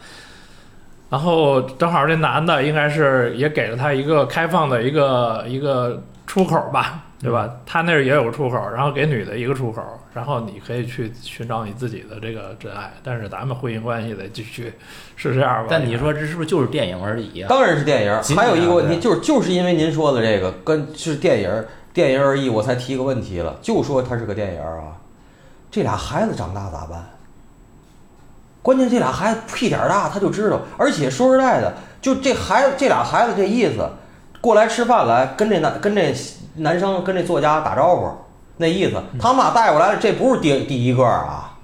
[1.09, 7.51] 然后正好这男的应该是也给了他一个开放的一个一个出口吧，对吧？
[7.67, 9.83] 他那儿也有个出口，然后给女的一个出口，
[10.15, 12.93] 然后你可以去寻找你自己的这个真爱。
[13.03, 14.73] 但是咱们婚姻关系得继续，
[15.17, 15.67] 是这样吧？
[15.69, 17.49] 但你说这是不是就是电影而已啊？
[17.49, 18.23] 当然是电影儿。
[18.37, 24.95] 还有一个问题，就是就是因为您说的这个跟是电影儿电影而已，我才提个问题了，就说它是个电影儿啊。
[25.69, 27.05] 这俩孩子长大咋办？
[28.63, 30.61] 关键这俩孩子屁点儿大，他就知道。
[30.77, 33.91] 而且说实在的，就这孩子这俩孩子这意思，
[34.41, 36.15] 过来吃饭来，跟这男跟这
[36.57, 38.11] 男生跟这作家打招呼，
[38.57, 41.59] 那意思，他妈带过来了，这不是第第一个啊，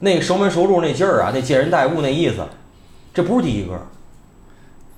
[0.00, 2.36] 那熟门熟路那劲儿啊，那借人待物那意思，
[3.12, 3.72] 这不是第一个。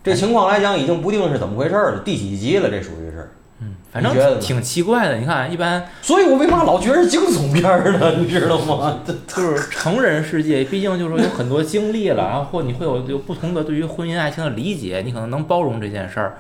[0.05, 2.71] 这情况来讲，已经不定是怎么回事儿了，第几集了？
[2.71, 3.33] 这属于是。
[3.61, 5.17] 嗯，反正挺奇怪的。
[5.17, 8.13] 你看，一般所以我为嘛老觉得是惊悚片儿呢？
[8.21, 9.01] 你知道吗？
[9.27, 16.37] 就是成人世界，毕竟就是说有很多经历了，然后或你会有有不同的对于婚姻爱情的理解，你可能能包容这件事儿。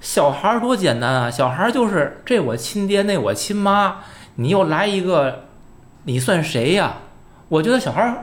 [0.00, 3.96] 小孩儿多简单啊，小孩儿就是这我亲爹，那我亲妈，
[4.36, 5.44] 你又来一个，
[6.04, 6.94] 你算谁呀？
[7.48, 8.14] 我觉得小孩儿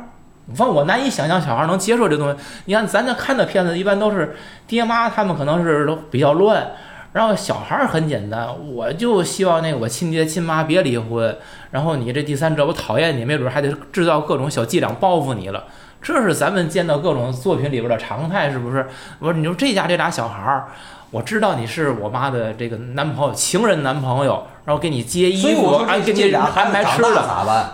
[0.55, 2.38] 反正我难以想象小孩能接受这东西。
[2.65, 4.35] 你看咱这看的片子，一般都是
[4.67, 6.71] 爹妈他们可能是都比较乱，
[7.13, 11.35] 然后小孩儿很简单，我就希望那个我亲爹亲妈别离婚，
[11.71, 15.63] 然后你这第三者我讨厌你，没准还得制造各种小伎俩报复你了。
[16.01, 18.88] 这是咱们见到各种作品里边的常态，是不是？
[19.17, 20.67] 我说你说这家这俩小孩儿，
[21.15, 27.15] 我知道你是我妈的这个男朋友，情人男朋友，然后给你接衣服，所以我还给你安排子长大吃的。
[27.15, 27.71] 咋办？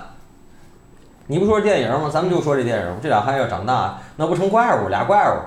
[1.25, 2.07] 你不说电影吗？
[2.13, 5.37] 咱们就说这电影，这俩孩子要长大，那不成怪物，俩怪物，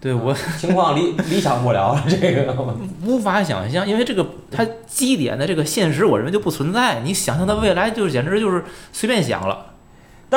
[0.00, 2.04] 对我情况理 理想不了了。
[2.08, 2.54] 这个
[3.04, 7.00] 无法想象，因为这个它基点的这个现实，我认为就不存在。
[7.00, 9.66] 你想象的未来，就简直就是随便想了。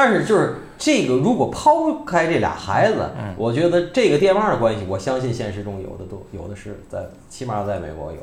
[0.02, 3.36] 但是就是这个，如果抛开这俩孩子，嗯。
[3.36, 8.20] 我觉得这个爹妈的关系，我相信现实中有的都有的是在，起码在美国有，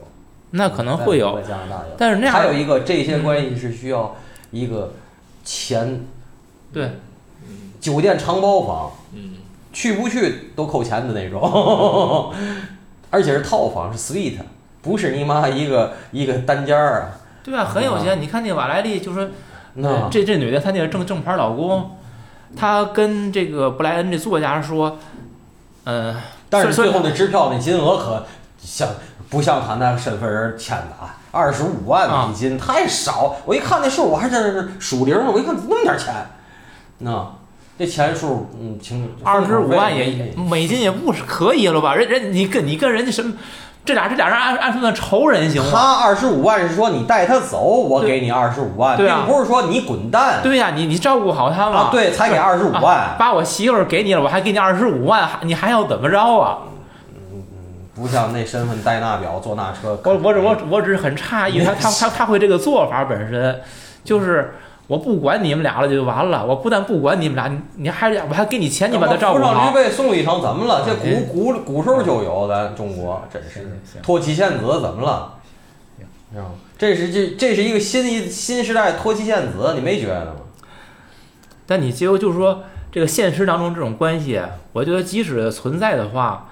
[0.52, 1.36] 那可能会有。
[1.36, 1.94] 在，加拿大有。
[1.98, 4.16] 但是那样还有一个，这些关系是需要
[4.52, 4.94] 一个
[5.44, 6.00] 钱，
[6.72, 6.92] 对。
[7.78, 9.34] 酒店长包房，嗯，
[9.70, 12.32] 去不去都扣钱的那种，
[13.10, 14.38] 而且是套房，是 suite，
[14.80, 17.20] 不是你妈一个一个单间儿啊。
[17.44, 18.18] 对啊，很有钱。
[18.18, 19.28] 你看那瓦莱丽，就说
[19.76, 21.96] 那这这女的，她那个正正牌老公，
[22.56, 24.98] 她跟这个布莱恩这作家说，
[25.84, 26.14] 嗯、
[26.50, 28.24] 但是最后那支票那金额可
[28.58, 28.88] 像
[29.28, 33.36] 不像他那身份人签的啊，二十五万美金、太少。
[33.44, 35.30] 我一看那数，我还真是数零呢。
[35.30, 36.14] 我一看那么点钱，
[36.98, 37.34] 那
[37.78, 41.94] 这钱数嗯，请二十五万也也美金也不是可以了吧？
[41.94, 43.34] 人人你跟你跟人家什么，
[43.86, 45.70] 这俩这俩人按按说算仇人行吗？
[45.72, 50.40] 他二十五万是说你带他走，我给你二十五万，并不是说你滚蛋。
[50.42, 51.78] 对呀、你你照顾好他嘛。
[51.82, 56.58] 啊，对，才给二十五啊万，把我媳妇儿给你了，我还给你二十五万，还你还要怎么着啊？
[57.32, 57.42] 嗯
[57.94, 59.98] 不像那身份带那表坐那车。
[60.04, 63.58] 我我我我只是很诧异，他他他他会这个做法本身，
[64.04, 64.54] 就是
[64.86, 69.72] 我不管你们俩了就完了，我不但不管你们俩，你你还我还给你钱，你把他照顾扶上驴好。
[69.72, 70.84] 背送一程，怎么了？
[70.86, 73.68] 这哎古古古时候就有，咱中国真是
[74.02, 75.34] 托妻献子，怎么了？
[76.32, 76.46] 是吧？
[76.78, 80.40] 这是这这是一个新一新时代托妻献子，你没觉得吗？
[81.66, 84.40] 但你结果就是说，这个现实当中这种关系，
[84.72, 86.48] 我觉得即使存在的话，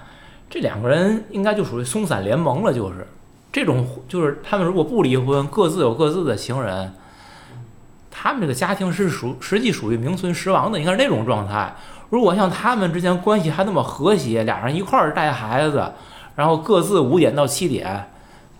[0.49, 3.07] 这两个人应该就属于松散联盟了，就是
[3.51, 6.93] 这种就是他们如果不离婚，各自有各自的情人，
[8.17, 11.75] 他们这个家庭是属实际属于名存实亡的，应该是那种状态。
[12.09, 15.91] 如果像他们之间关系还那么和谐，俩人一块儿带孩子，
[16.35, 18.09] 然后各自五点到七点，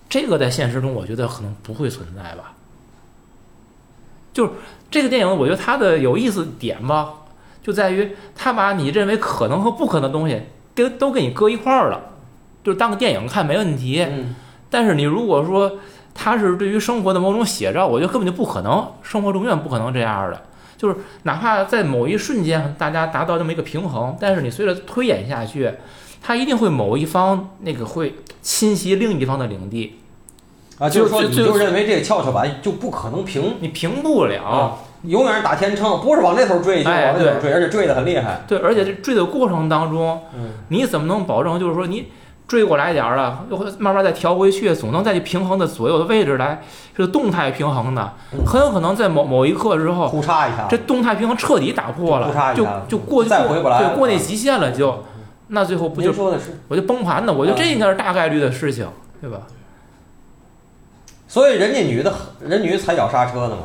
[0.09, 2.51] 这个在现实中我觉得可能不会存在吧。
[4.33, 4.51] 就是
[4.91, 7.13] 这个电影，我觉得它的有意思点吧，
[7.63, 10.41] 就在于他把你认为可能和不可能的东西
[10.75, 12.01] 跟都给你搁一块儿了，
[12.61, 14.03] 就是当个电影看没问题。
[14.03, 14.35] 嗯，
[14.69, 15.77] 但是你如果说
[16.15, 20.41] 它是对于生活的某种写照，我觉得根本就不可能，生活中永远不可能这样的。
[20.77, 25.71] 就是哪怕在某一瞬间大家达到这么一个平衡，但是你随着推演下去，
[26.21, 29.99] 它一定会某一方那个会侵袭另一方的领地，
[30.79, 34.43] 啊，就是说你就认为这个跷跷板就不可能平你平不了。
[34.43, 38.41] 啊，永远是打天秤，不是往那头坠就哎往那头坠，而且坠得很厉害。
[38.47, 42.07] 对，而且这坠的过程当中，嗯，你怎么能保证就是说你
[42.47, 46.61] 追过来点儿了，又会慢慢再调回去，总能在这平衡的左右的位置来
[46.95, 55.03] 是动态平衡的嗯，很有可能在某某一刻之后，呼嚓一下，这动态平衡彻底打破了，就一下就过再回不来对，过那极限了就，
[55.47, 57.33] 那最后不就您说的是，我就崩盘了？
[57.33, 58.87] 我觉得这应该是大概率的事情，
[59.19, 59.39] 对吧？
[61.27, 63.63] 所以人家女的人女踩脚刹车的嘛，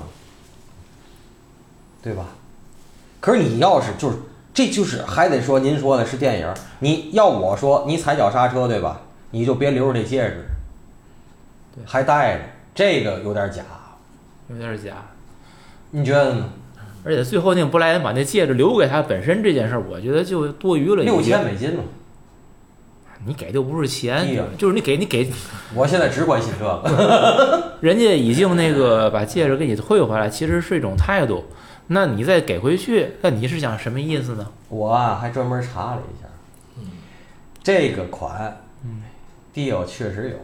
[2.02, 2.24] 对吧？
[3.20, 4.16] 可是你要是就是，
[4.52, 9.02] 这就是还得说您说的是电影儿，你要我说你踩脚刹车对吧？
[9.30, 10.44] 你就别留着这戒指，
[11.74, 12.40] 对还戴着，
[12.74, 13.62] 这个有点假，
[14.48, 14.90] 有点假。
[15.92, 16.48] 你觉得呢？
[17.04, 21.02] 而且最后那个布莱恩把那戒指留给他本身这件事儿，我觉得就多余了。
[21.04, 21.82] 六千，美金嘛，
[23.24, 25.30] 你给的又不是钱就是你给你给
[25.74, 27.72] 我现在只关心这个。
[27.80, 31.44] 人家已经那个把戒指给你退回来，其实是一种态度。
[31.92, 34.46] 那你再给回去，那你是想什么意思呢？
[34.68, 36.28] 我啊还专门查了一下，
[37.64, 39.02] 这个款，嗯
[39.52, 40.36] ，deal 确实有，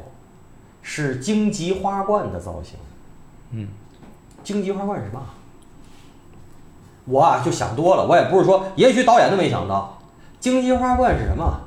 [0.82, 2.74] 是荆棘花冠的造型。
[3.52, 3.68] 嗯，
[4.42, 5.26] 荆棘花冠是嘛？
[7.04, 10.00] 我啊就想多了，我也不是说，也许导演都没想到，
[10.40, 11.60] 荆棘花冠是什么？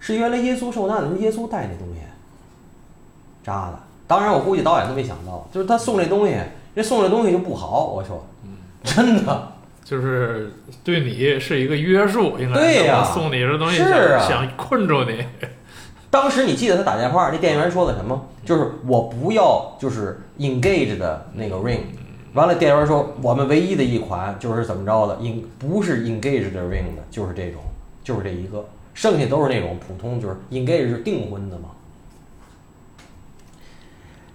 [0.00, 2.00] 是原来耶稣受难的时候耶稣戴那东西，
[3.44, 3.78] 扎的。
[4.06, 6.34] 当然，我估计导演都没想到，就是他送这东西，
[6.74, 7.84] 这送这东西就不好。
[7.84, 8.24] 我说，
[8.94, 9.52] 真的。
[9.84, 10.52] 就是
[10.84, 13.00] 对你是一个约束，应该对呀。
[13.00, 14.28] 我送你这东西是想、啊。
[14.28, 15.24] 想困住你，
[16.08, 18.28] 当时你记得他打电话，那店员说的什么？
[18.44, 21.80] 就是我不要，就是 engage 的那个 ring，
[22.32, 27.60] 完了，店员说我们唯一的一款就是怎么着的，in 不是 engaged ring 的，就是这种，
[28.02, 28.64] 就是这一个，
[28.94, 31.70] 剩下都是那种普通，就是 engaged 是订婚的嘛。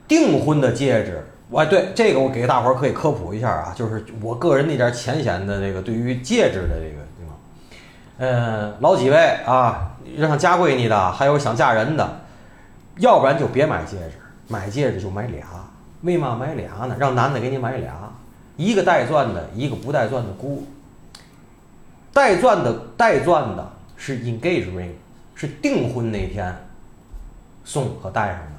[0.07, 7.37] 订婚的戒指，我对这个我给大伙儿可以科普一下啊，就是我个人那点浅显的这个对于戒指的这个地方，
[8.17, 12.19] 嗯，老几位啊，让嫁闺女的，还有想嫁人的，
[12.97, 15.45] 要不然就别买戒指，买戒指就买俩。
[16.01, 16.95] 为嘛买俩呢？
[16.99, 17.93] 让男的给你买俩，
[18.55, 20.67] 一个带钻的，一个不带钻的姑。
[22.13, 24.91] 带钻的带钻的是 engage ring，
[25.33, 26.55] 是订婚那天
[27.63, 28.51] 送和戴上的。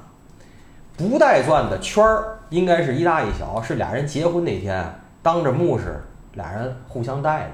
[0.97, 6.01] 不带钻的圈儿应该是一大一小，是俩人结婚那天当着牧师
[6.33, 7.51] 俩人互相戴的，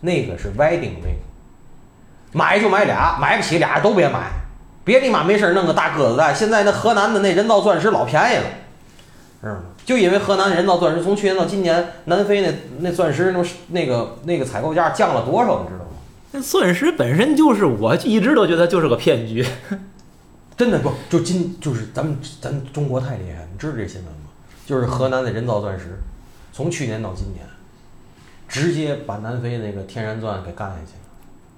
[0.00, 1.18] 那个是 wedding ring。
[2.32, 4.30] 买就买俩，买不起俩都别买，
[4.84, 6.32] 别你妈没事弄个大鸽子戴。
[6.32, 8.44] 现在那河南的那人造钻石老便宜了。
[9.42, 9.60] 知道吗？
[9.84, 15.90] 就因为河南人造钻石从去年到今年，南非那那钻石那那个那个采购价降了多少，你知道吗？
[16.30, 19.44] 那钻石本身就是，我一直都觉得就是个骗局。
[20.56, 24.30] 真的不，就今就是咱们咱中国太厉害，你知道这新闻吗？
[24.66, 25.98] 就是河南的人造钻石，
[26.52, 27.44] 从去年到今年，
[28.48, 30.98] 直接把南非那个天然钻给干下去了。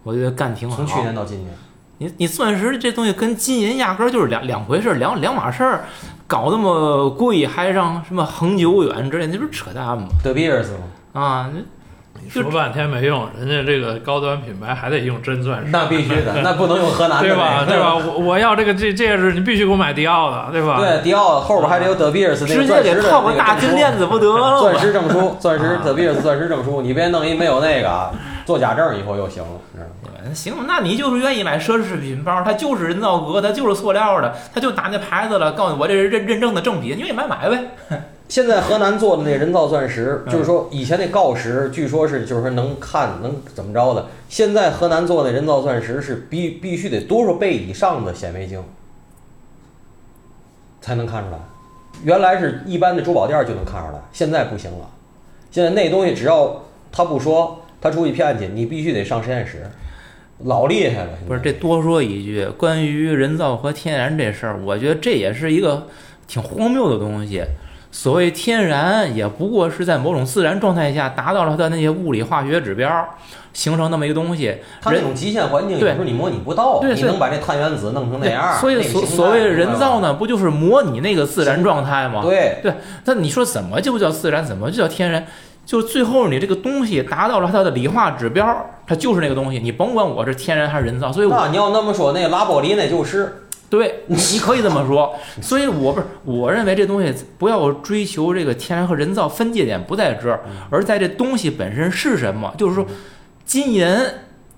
[0.02, 0.76] 我觉得干挺好。
[0.76, 1.50] 从去年到今年。
[1.98, 5.85] 你你钻石这东西跟金银压根儿就是两两回事儿，两两码事儿，
[6.26, 10.09] 搞那么贵，还让什么恒久远之类，那不是扯淡吗？
[10.22, 11.22] 德比尔斯吗？
[11.22, 11.64] 啊，你
[12.30, 15.70] 说半天没用，人家这个高端品牌还得用真钻石。
[15.70, 17.64] 那必须的， 那不能用河南的，对吧？
[17.66, 17.94] 对吧？
[17.94, 20.78] 我我要这个这戒指，你必须给我买迪奥的，对吧？
[20.78, 24.60] 对，迪奥后边还得有德比尔斯那个钻石的个大金链子不得了？
[24.60, 28.10] 钻石证书，钻石德比尔斯钻石证书，你别弄一没有那个。
[28.44, 38.00] 做假证以后又行了，行，那你就是愿意买奢侈品包，它就是人造革，它就是塑料的，它就打那牌子了，告诉我这是认认证的正品，你愿意买买呗。
[38.35, 48.61] 现在河南做的那人造钻石，就是说以前那锆石，据说是就是说能看能怎么着的，现在河南做的人造钻石是必必须得多少倍以上的显微镜
[50.81, 51.38] 才能看出来，
[52.03, 54.90] 原来是一般的珠宝店就能看出来，现在不行了，
[55.53, 57.61] 现在那东西只要他不说。
[57.81, 59.62] 他出去骗去，你必须得上实验室，
[60.38, 61.11] 老厉害了。
[61.29, 65.87] 不是，这多说一句，关于人造和天然这事儿，我觉得这也是一个
[66.27, 67.44] 挺荒谬的东西。
[67.94, 73.09] 所谓天然，也不过是在某种自然状态下达到了它的那些物理化学指标，
[73.52, 74.52] 形成那么一个东西。
[74.83, 78.59] 它那种极限环境有时候你模拟不到，你能把这碳原子弄成那样。
[78.59, 82.20] 所以所所谓人造呢，不就是模拟那个自然状态吗？
[82.22, 82.74] 对对。
[83.04, 84.44] 那你说怎么就叫自然？
[84.44, 85.24] 怎么就叫天然？
[85.64, 88.44] 就最后你这个东西达到了它的理化指标，
[88.88, 89.61] 它就是那个东西。
[89.61, 95.14] 你甭管我是天然还是人造，所以那你要那么说，那拉玻璃那就是对，你你可以这么说。
[95.42, 102.55] 所以我不是我认为这东西不要追求这个天然和人造分界点不在这儿，而在这东西本身是什么。
[102.57, 102.87] 就是说，
[103.44, 103.87] 金银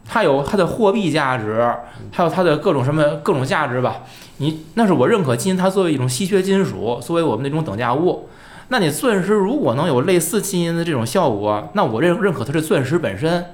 [0.04, 1.66] 它有它的货币价值，
[2.12, 4.02] 还有它的各种什么各种价值吧。
[4.38, 8.28] 你那是我认可金银，它作为一种稀缺金属，作为我们那种等价物。
[8.68, 13.46] 那你钻石如果能有类似金银的这种效果，那我认认可它是钻石本身，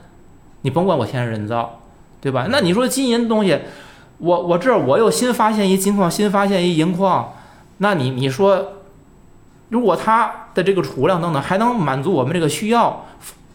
[0.62, 1.81] 你甭管我天然人造，
[2.21, 2.49] 对吧？
[2.51, 3.59] 那你说金银的东西，
[4.23, 7.35] 我我这我又新发现一金矿，新发现一银矿，
[7.79, 8.75] 那你你说，
[9.71, 13.05] 如果它的这个储量等等还能满足我们这个需要，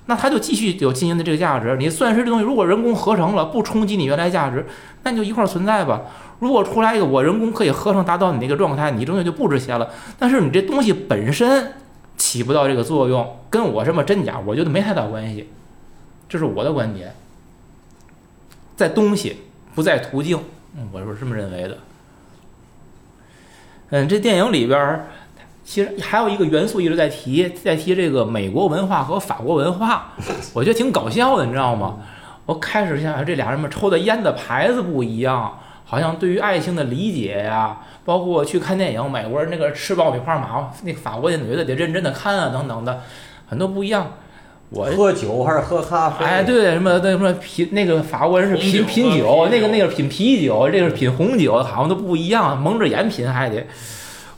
[0.08, 1.78] 那它就继续有金银的这个价值。
[1.78, 4.68] 你钻石这东西如果人工合成了，不冲击你原来价值，
[5.04, 6.02] 那你就一块存在吧。
[6.40, 9.90] 如果出来一个我人工可以合成达到你那个状态，你东西就不值钱了。
[10.20, 11.76] 但是你这东西本身
[12.18, 15.50] 起不到这个作用，跟我什么真假，我觉得没太大关系。
[16.28, 17.16] 这是我的观点，
[18.76, 19.38] 在东西
[19.74, 20.38] 不在途径，
[20.94, 21.78] 我是这么认为的。
[23.90, 25.08] 嗯，这电影里边
[25.64, 30.14] 其实还有一个元素一直在提，在提这个美国文化和法国文化，
[30.54, 32.00] 我觉得挺搞笑的，你知道吗？
[32.46, 35.60] 我开始想这俩人们抽的烟的牌子不一样。
[35.84, 43.02] 好像对于爱情的理解呀，包括去看电影，美国人那个吃爆米花马，那法国的女的得认真的看啊，等等的，
[43.48, 44.12] 很多不一样。
[44.70, 46.26] 我喝酒还是喝咖啡？
[46.26, 53.66] 哎，对，什么那什么品那个法国人是品品酒，那个那个品啤酒，这个是品红酒，好像都不一样，蒙着眼品还得。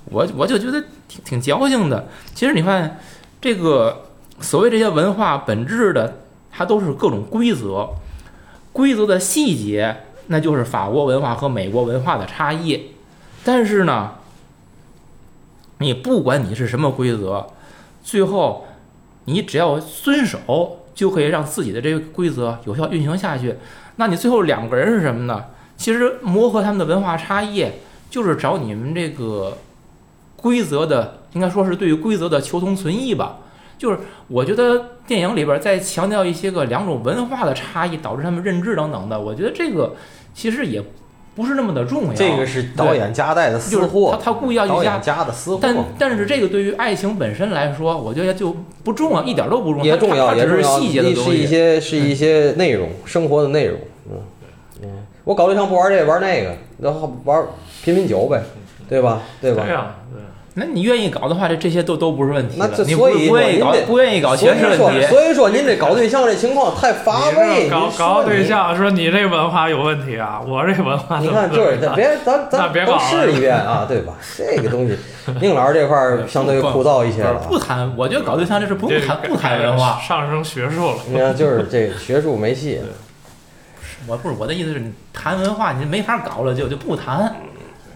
[0.05, 2.07] 我我就觉得挺挺矫情的。
[2.35, 2.99] 其实你看，
[3.41, 4.05] 这个
[4.39, 6.19] 所谓这些文化本质的，
[6.51, 7.89] 它都是各种规则，
[8.71, 10.03] 规则的细节。
[10.31, 12.91] 那就是法国文化和美国文化的差异，
[13.43, 14.11] 但是呢，
[15.79, 17.47] 你不管你是什么规则，
[18.03, 18.67] 最后
[19.29, 23.55] 你只要遵守，就可以让自己的这个规则有效运行下去。
[23.97, 25.45] 那你最后两个人是什么呢？
[25.77, 27.65] 其实磨合他们的文化差异，
[28.09, 29.57] 就是找你们这个
[30.35, 33.37] 规则的应该说是对于规则的求同存异吧。
[33.77, 39.95] 就是我觉得电影里边在强调一些个两种文化的差异导致他们认知等等的，我觉得这个
[40.33, 40.83] 其实也
[41.35, 42.13] 不是那么的重要。
[42.13, 45.59] 这个是导演夹带的私就是货，他他故意要导去加加的私货。
[45.61, 49.85] 但但是这个对于爱情本身来说，我觉得就不重要，一点都不重要。
[49.85, 51.45] 也重要，也重要，细节的东是一。
[51.47, 53.79] 些是一些内容，生活的内容。
[54.11, 54.17] 嗯
[54.83, 54.89] 嗯，
[55.23, 57.43] 我搞对象不玩这玩那个，然后玩
[57.83, 58.41] 品品酒呗，
[58.87, 59.21] 对吧？
[59.41, 59.63] 对吧？
[59.65, 59.98] 对呀，对。
[60.55, 62.67] 那你愿意搞的话，这这些都都不是问题了。
[62.67, 65.07] 那这你不所以不愿意搞，不愿意搞所以说全是问题。
[65.07, 67.69] 所以说您这搞对象这情况太乏味。
[67.69, 74.13] 搞搞对象说你这文化有问题啊，我这文化你看，就是咱别咱咱都别搞了试一遍啊，对吧？
[74.35, 74.97] 这个东西，
[75.39, 77.23] 宁老师这块儿相对枯燥一些。
[77.47, 79.99] 不谈，我觉得搞对象这是不用谈，不谈文化。
[80.01, 80.95] 上升学术了。
[81.07, 82.81] 你看，就是这学术没戏。
[84.07, 87.35] 我不是我的意思是，你谈文化你没法搞了，就就不谈。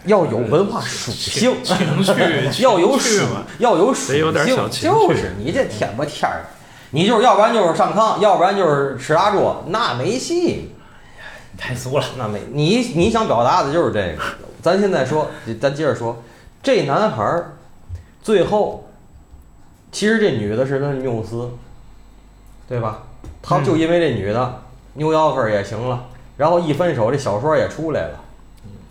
[0.05, 3.23] 要有文化属性，情绪要有属
[3.59, 6.45] 要有属性，就是你这天不天儿，
[6.91, 10.73] 你就是要不然就是上炕，要不然就是吃大桌，那没戏，
[11.57, 12.05] 太俗了。
[12.17, 14.21] 那没你你想表达的就是这个。
[14.61, 15.29] 咱现在说，
[15.59, 16.21] 咱接着说，
[16.61, 17.57] 这男孩儿
[18.21, 18.87] 最后，
[19.91, 21.49] 其实这女的是他缪斯，
[22.67, 23.03] 对吧？
[23.41, 24.61] 他就因为这女的
[24.93, 26.05] 扭腰分儿也行了，
[26.37, 28.19] 然后一分手，这小说也出来了。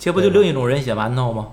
[0.05, 1.47] 这不就另一种人血馒头吗？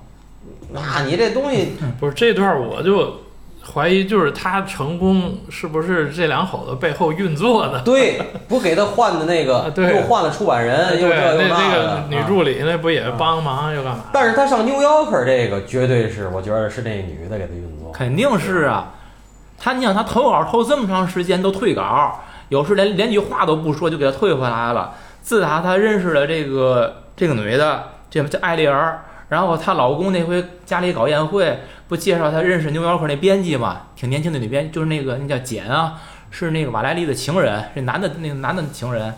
[0.72, 3.18] 那你这东西，不是这段，我就
[3.64, 7.80] 怀疑，就是他成功是不是这两口子背后运作的？
[7.82, 14.06] 对，不给他换的那个， 又换了出版人，又这又那那的个女啊助理那不也帮忙又干嘛？
[14.12, 17.92] 但是他上 New Yorker 这个绝对是，我觉得是那女的给他运作。
[17.92, 18.96] 肯定是啊。
[19.60, 24.96] 他你想他投稿投这么长时间都退稿，有时连连句话都不说就给他退回来了。
[25.22, 36.02] 自打他认识了这个这个女的，这叫艾丽儿，然后她老公那回家里搞宴会，不介绍她认识牛角壳那编辑嘛，挺年轻的女编，就是那个那叫简啊，
[36.32, 39.14] 是那个瓦莱丽的情人，是男的那个男的情人。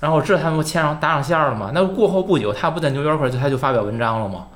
[0.00, 1.72] 然后这他们不牵上搭上线了嘛？
[1.74, 4.46] 那过后不久，他不在牛 Yorker 他就发表文章了吗？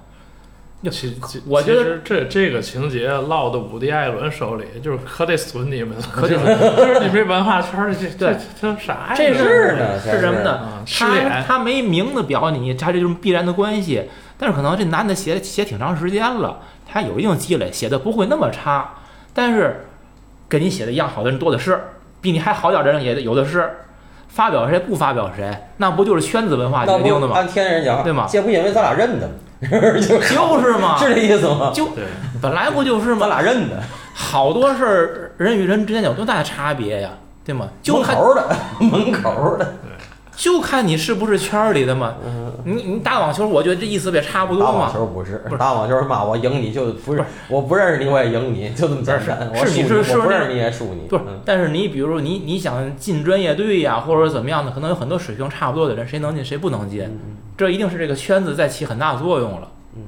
[0.90, 6.36] 其其我觉得这这个情节落到伍迪·艾伦手里，就是可得损你们了，可得
[6.76, 9.14] 就是你们这文化圈儿这这这啥呀？
[9.14, 10.84] 这是呢是什么呢？
[10.98, 11.44] 他联。
[11.46, 14.10] 他没明的表你，他这就是必然的关系。
[14.36, 18.94] 但是可能这男的写写挺长时间了，他有一定积累，写的不会那么差。
[19.32, 19.84] 但是
[20.48, 21.80] 跟你写的一样好的人多的是，
[22.20, 23.70] 比你还好点的人也有的是。
[24.28, 27.36] 发表谁不发表谁，那不就是圈子文化决定的吗？
[27.36, 29.34] 按天人讲，对吗这不因为咱俩认的吗？
[29.62, 31.70] 就 是就是嘛，是这意思吗？
[31.74, 31.88] 就，
[32.40, 33.80] 本来不就是咱嘛，俩认的，
[34.12, 37.10] 好多事儿人与人之间有多大差别呀，
[37.44, 37.68] 对吗？
[37.82, 39.74] 就门口的， 门口的。
[40.34, 42.14] 就看你是不是圈儿里的嘛。
[42.24, 44.92] 嗯，你你打网球，我觉得这意思不也差不多打网嘛。
[44.92, 49.50] 球不是不，是打网球妈我赢你就不是，我不认识你我也赢你，就这么简单。
[49.54, 51.06] 我输是你是是我不认识你也输你。
[51.08, 59.68] 不是嗯，但是你比如说你你想进专业队呀，或者怎么样的，可能有很多水平差不多的人，谁能进谁不能进，嗯这一定是这个圈子在起很大作用了。
[59.94, 60.02] 嗯，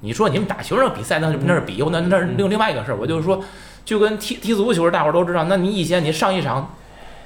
[0.00, 2.96] 你说你们打球那比赛那是那是比划，那那是另另外一个事儿。
[2.96, 3.42] 我就是说，
[3.84, 6.74] 就跟踢踢足球，大伙儿都知道，那你以前你上一场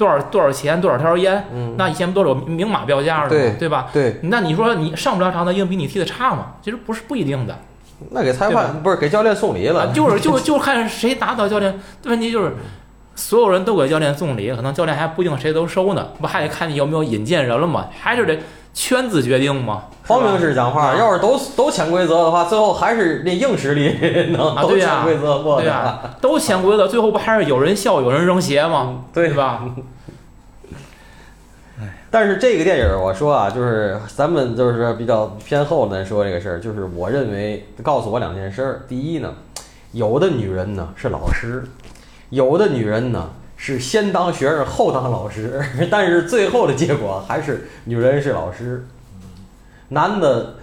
[0.02, 3.56] 多少多少钱多少条烟，嗯，那以前不都是有明码标价的对吗？
[3.60, 3.86] 对吧？
[3.92, 6.54] 对，那你说你上不了场，他硬比你踢的差吗？
[6.60, 7.56] 其实不是不一定的。
[8.10, 11.78] 那给裁判不是给教练送礼啊，了，就是就 就看谁打倒教练。
[12.06, 12.52] 问题就是，
[13.14, 17.86] 所有人都给教练送礼，可能教练还不一定谁都收呢，不还得看你有没有引荐人了吗？
[18.00, 18.36] 还是得
[18.74, 19.84] 圈子决定嘛？
[20.04, 23.96] 方明式讲话，啊要是都都潜规则的话，最后还是那硬实力
[24.30, 25.62] 能都潜规则过的。
[25.62, 29.04] 对啊，都潜规则，最后不还是有人笑有人扔鞋吗？
[29.12, 29.64] 对对吧？
[32.10, 38.82] 但是这个电影我说啊，就是咱们就是比较偏后的说这个事儿，就是我认为告诉我两件事儿。
[38.86, 39.32] 第一呢，
[39.92, 41.64] 有的女人呢是老师，
[42.28, 43.30] 有的女人呢
[43.64, 48.84] 是先当学生后当老师， 但是最后的结果还是女人是老师，
[49.90, 50.56] 男的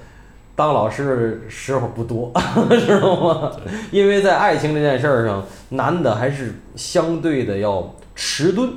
[0.54, 2.30] 当老师时候不多，
[2.86, 3.54] 知道吗？
[3.90, 8.70] 因为在爱情这件事儿上，男的还是相对的要迟钝。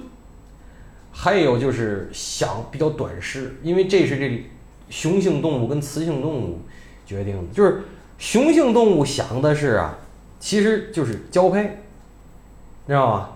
[1.10, 4.46] 还有就是想比较短视，因为这是这
[4.88, 6.60] 雄性动物跟雌性动物
[7.04, 7.52] 决定的。
[7.52, 7.82] 就是
[8.18, 9.98] 雄性动物想的是啊，
[10.38, 11.80] 其实就是交配，
[12.86, 13.28] 知道吗？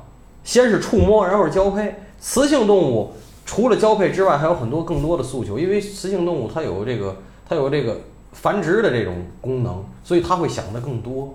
[0.47, 1.97] 先是触摸，然后是交配。
[2.19, 3.13] 雌性动物
[3.45, 7.17] 除了交配之外，还有很多更多的诉求，因为雌性动物它有这个
[7.47, 8.01] 它有这个
[8.33, 11.35] 繁殖的这种功能，所以它会想的更多。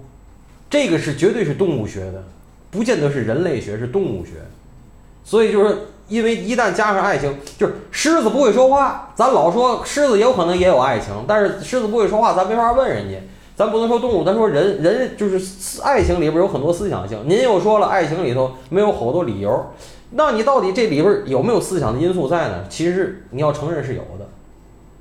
[0.70, 2.24] 这个是绝对是动物学的，
[2.72, 4.32] 不见得是人类学，是动物学。
[5.24, 13.18] 所以就是因为一旦加上爱情，就是狮子不会说话，咱老说狮子有可能也有爱情，但是狮子不会说话，咱没法问人家。
[13.62, 15.40] 咱不能说动物，咱说人，人就是
[15.84, 17.20] 爱情里边有很多思想性。
[17.28, 19.68] 您又说了，爱情里头没有好多理由，
[20.10, 22.64] 那你到底这里边有没有思想的因素在呢？
[22.68, 24.28] 其实你要承认是有的，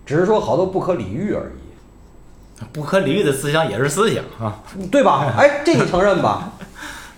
[0.05, 2.67] 只是说好多不可理喻而已。
[2.71, 4.61] 不可理喻的思想也是思想啊，
[4.93, 5.33] 对吧？
[5.39, 6.53] 哎，这你承认吧？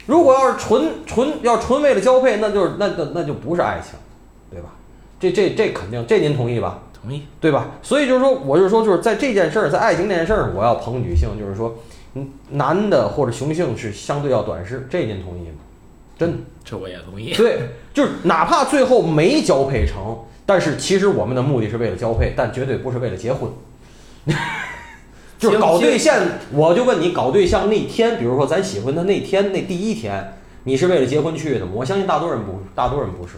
[0.06, 3.98] 如果要是纯纯要纯为了交配，那就是那那那就不是爱情，
[4.48, 4.68] 对吧？
[5.18, 6.78] 这这这肯定，这您同意吧？
[7.02, 7.22] 同意。
[7.40, 7.72] 对吧？
[7.82, 11.76] 所以就是说，我就是说，就是在这件事儿，在爱情这件事儿，我要捧女性，就是说，
[12.14, 15.58] 嗯，男的或者雄性是相对要短视，这您同意吗？
[16.18, 17.32] 真的，这我也同意。
[17.34, 23.50] 对，就是哪怕最后没交配成，但是其实我们的目的是为了交配，但绝对不是为了结婚。
[25.38, 26.16] 就是搞对象，
[26.52, 31.72] 我就问你，搞对象那天，比如说咱喜欢他那天，那第一天，你是为了结婚去的吗？
[31.74, 33.32] 我相信大多人不，大多人不是。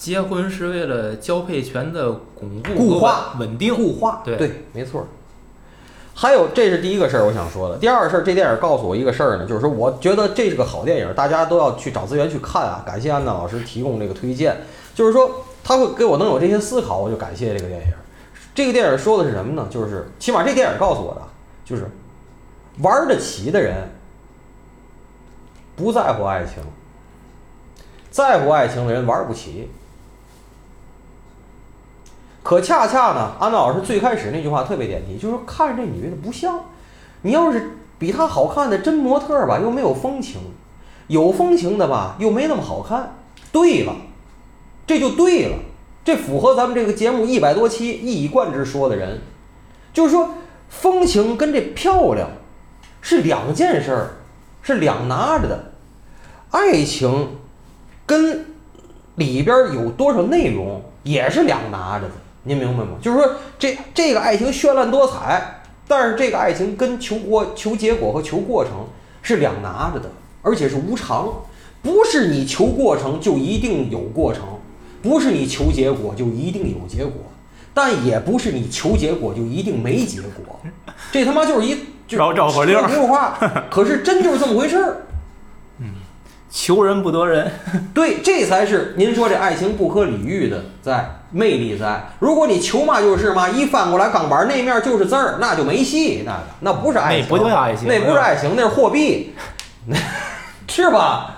[0.00, 4.22] 结婚是为了交配权的巩固、固化、稳定、固化。
[4.24, 5.06] 对对，没错。
[6.14, 7.76] 还有，这是第一个事儿，我想说的。
[7.76, 12.82] 第二个事儿，这电影告诉我一个事儿呢，就是说，我觉得这是个好电影，大家都要去找资源去看啊。
[12.86, 14.56] 感谢安娜老师提供这个推荐，
[14.94, 15.30] 就是说，
[15.62, 17.92] 他会给我能有这些思考，我就感谢这个电影。
[18.54, 19.66] 这个电影说的是什么呢？
[19.68, 21.20] 就是起码这电影告诉我的，
[21.62, 21.86] 就是
[22.78, 23.90] 玩得起的人
[25.76, 26.62] 不在乎爱情，
[28.10, 29.68] 在乎爱情的人玩不起。
[32.50, 36.58] 可恰恰呢，安娜老师最开始那句话特别点题，就是看这女的不像，
[37.22, 40.40] 你要是比她好看的真模特吧，又没有风情；
[41.06, 43.14] 有风情的吧，又没那么好看。
[43.52, 43.94] 对了，
[44.84, 45.58] 这就对了。
[46.04, 49.20] 这符合咱们这个节目一百多期一以贯之说的人，
[49.92, 50.30] 就是说
[50.68, 52.30] 风情跟这漂亮
[53.00, 54.10] 是两件事儿，
[54.60, 55.72] 是两拿着的。
[56.50, 57.36] 爱情
[58.04, 58.44] 跟
[59.14, 62.92] 里边有多少内容也是两拿着的，您明白吗？
[63.00, 68.86] 就是说这这个爱情绚烂多彩，但是这个爱情跟求过求结果和求过程
[69.22, 70.10] 是两拿着的，
[70.42, 71.28] 而且是无常，
[71.82, 74.42] 不是你求过程就一定有过程。
[75.02, 77.22] 不是你求结果就一定有结果，
[77.72, 80.60] 但也不是你求结果就一定没结果，
[81.10, 81.74] 这他妈就是一
[82.10, 83.38] 绕绕口令儿话。
[83.70, 84.96] 可是真就是这么回事儿。
[86.50, 87.50] 嗯，求人不得人。
[87.94, 92.08] 对，这才是您说这爱情不可理喻的在魅力在。
[92.18, 96.22] 如果你求嘛就是嘛，一翻过来钢板那面就是字儿，那就没戏。
[96.26, 99.34] 那个那不是爱情，那不叫爱情，那不是爱情，那是货币，
[100.68, 101.36] 是吧？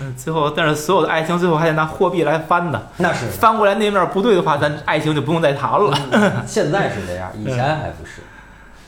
[0.00, 2.88] 嗯，最后，但是所有的爱情最后还得拿货币来翻的。
[2.98, 6.44] 那是翻过来那面不对的话，咱爱情就不用再谈了。
[6.46, 8.22] 现在是这样，以前还不是。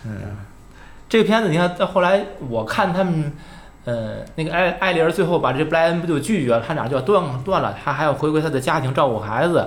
[0.04, 0.36] 嗯，
[1.08, 3.32] 这个片子你看，到后来我看他们，
[3.85, 9.66] 呃，那个艾艾丽儿最后把这布莱恩不就拒绝了，他俩就要断断了，他还要回归他的家庭照顾孩子。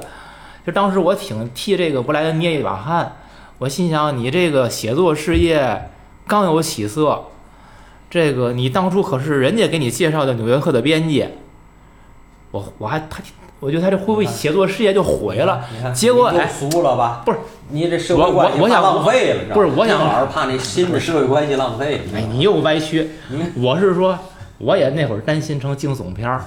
[0.65, 3.17] 就当时我挺替这个布莱恩捏一把汗，
[3.57, 5.89] 我心想，你这个写作事业
[6.27, 7.25] 刚有起色。
[8.09, 11.27] 这个你当初可是人家给你介绍的《纽约客》的编辑，
[12.51, 13.23] 我我还他，
[13.63, 15.63] 我觉得他这会不会写作事业就毁了？
[15.93, 17.21] 结果哎，俗了吧？
[17.25, 17.37] 不是
[17.69, 22.01] 你这社会关系怕浪费了，不是我想老是怕那新的社会关系浪费。
[22.13, 23.11] 哎，你又歪曲。
[23.55, 24.19] 我是说，
[24.57, 26.43] 我也那会儿担心成惊悚片儿，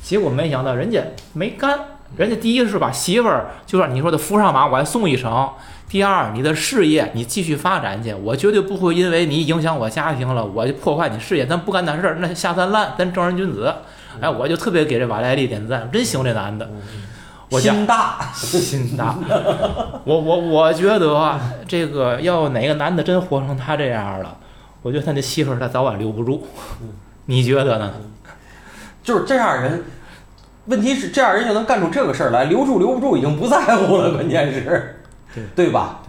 [0.00, 1.02] 结果没想到人家
[1.32, 1.76] 没干，
[2.16, 5.48] 人家第一是把媳妇儿就让你说的扶上马，我还送一程。
[5.88, 11.44] 第二，你的事业你继续发展去，我绝对不会因为你影响我家庭了，我就破坏你事业。
[11.46, 13.74] 咱不干那事儿，那下三滥，咱正人君子。
[14.20, 16.68] 哎，我就特别给这瓦莱丽点赞，真喜欢这男的。
[17.50, 19.14] 我心大，心大。
[20.04, 21.38] 我我我觉得
[21.68, 24.36] 这个要哪个男的真活成他这样了，
[24.82, 26.46] 我觉得他那媳妇儿他早晚留不住。
[27.26, 27.92] 你觉得呢？
[29.02, 29.84] 就是这样人，
[30.64, 34.92] 问题是这样人就能干出这个事儿来，留住留不住已经不在乎了，关键是。
[35.54, 36.00] 对吧？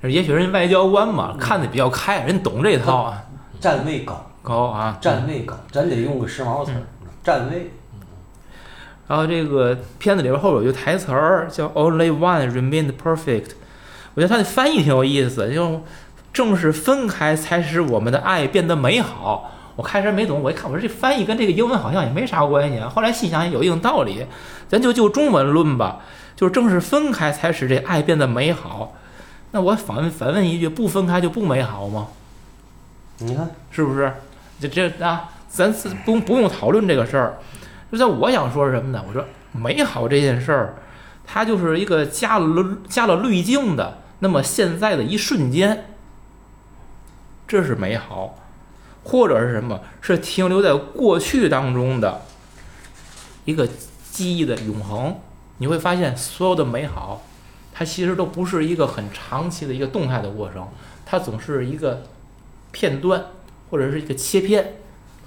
[0.00, 3.22] 对，也许人外交官嘛，看的比较开，人懂这套啊。
[3.60, 6.80] 站位高高啊，站位高，咱得用个时髦词儿，
[7.22, 7.70] 站位。
[9.08, 13.50] 然后这个片子里边后边有句台词儿叫 “Only one remained perfect”，
[14.14, 15.82] 我觉得它的翻译挺有意思，就
[16.32, 19.52] 正是分开才使我们的爱变得美好。
[19.76, 22.88] 我开始没懂，我一看，我说这翻译跟这个英文好像也没啥关系啊。
[22.88, 24.26] 后来细想，有一定道理，
[24.68, 26.00] 咱就就中文论吧。
[26.36, 28.94] 就是正是分开才使这爱变得美好，
[29.50, 32.08] 那我反问反问一句：不分开就不美好吗？
[33.18, 34.12] 你看是不是？
[34.60, 35.72] 这这啊，咱
[36.04, 37.38] 不不用讨论这个事儿。
[37.92, 39.04] 就在我想说什么呢？
[39.06, 40.76] 我说美好这件事儿，
[41.26, 45.86] 它就是一个加了加了滤镜的那么现在的一瞬间，
[47.48, 48.38] 这是美好，
[49.02, 49.80] 或者是什么？
[50.00, 52.22] 是停留在过去当中的
[53.44, 53.68] 一个
[54.12, 55.16] 记忆的永恒。
[55.58, 57.22] 你会发现，所有的美好，
[57.74, 60.68] 它其实都不是一个很长期的一个动态的过程，
[61.04, 62.04] 它总是一个
[62.70, 63.24] 片段
[63.68, 64.76] 或者是一个切片，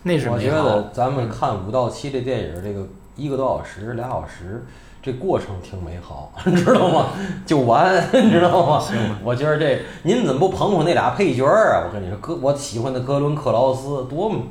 [0.04, 0.50] 那是我觉。
[0.50, 4.66] 得咱们看五到七这电影，这个一个多小时、俩小时，
[5.02, 7.08] 这过程挺美好， 你知道吗？
[7.46, 8.84] 就完， 你知道吗？
[9.24, 11.88] 我觉得这您怎么不捧捧那俩配角儿啊？
[11.88, 14.44] 我跟你说，哥，我喜欢的格伦克劳斯多么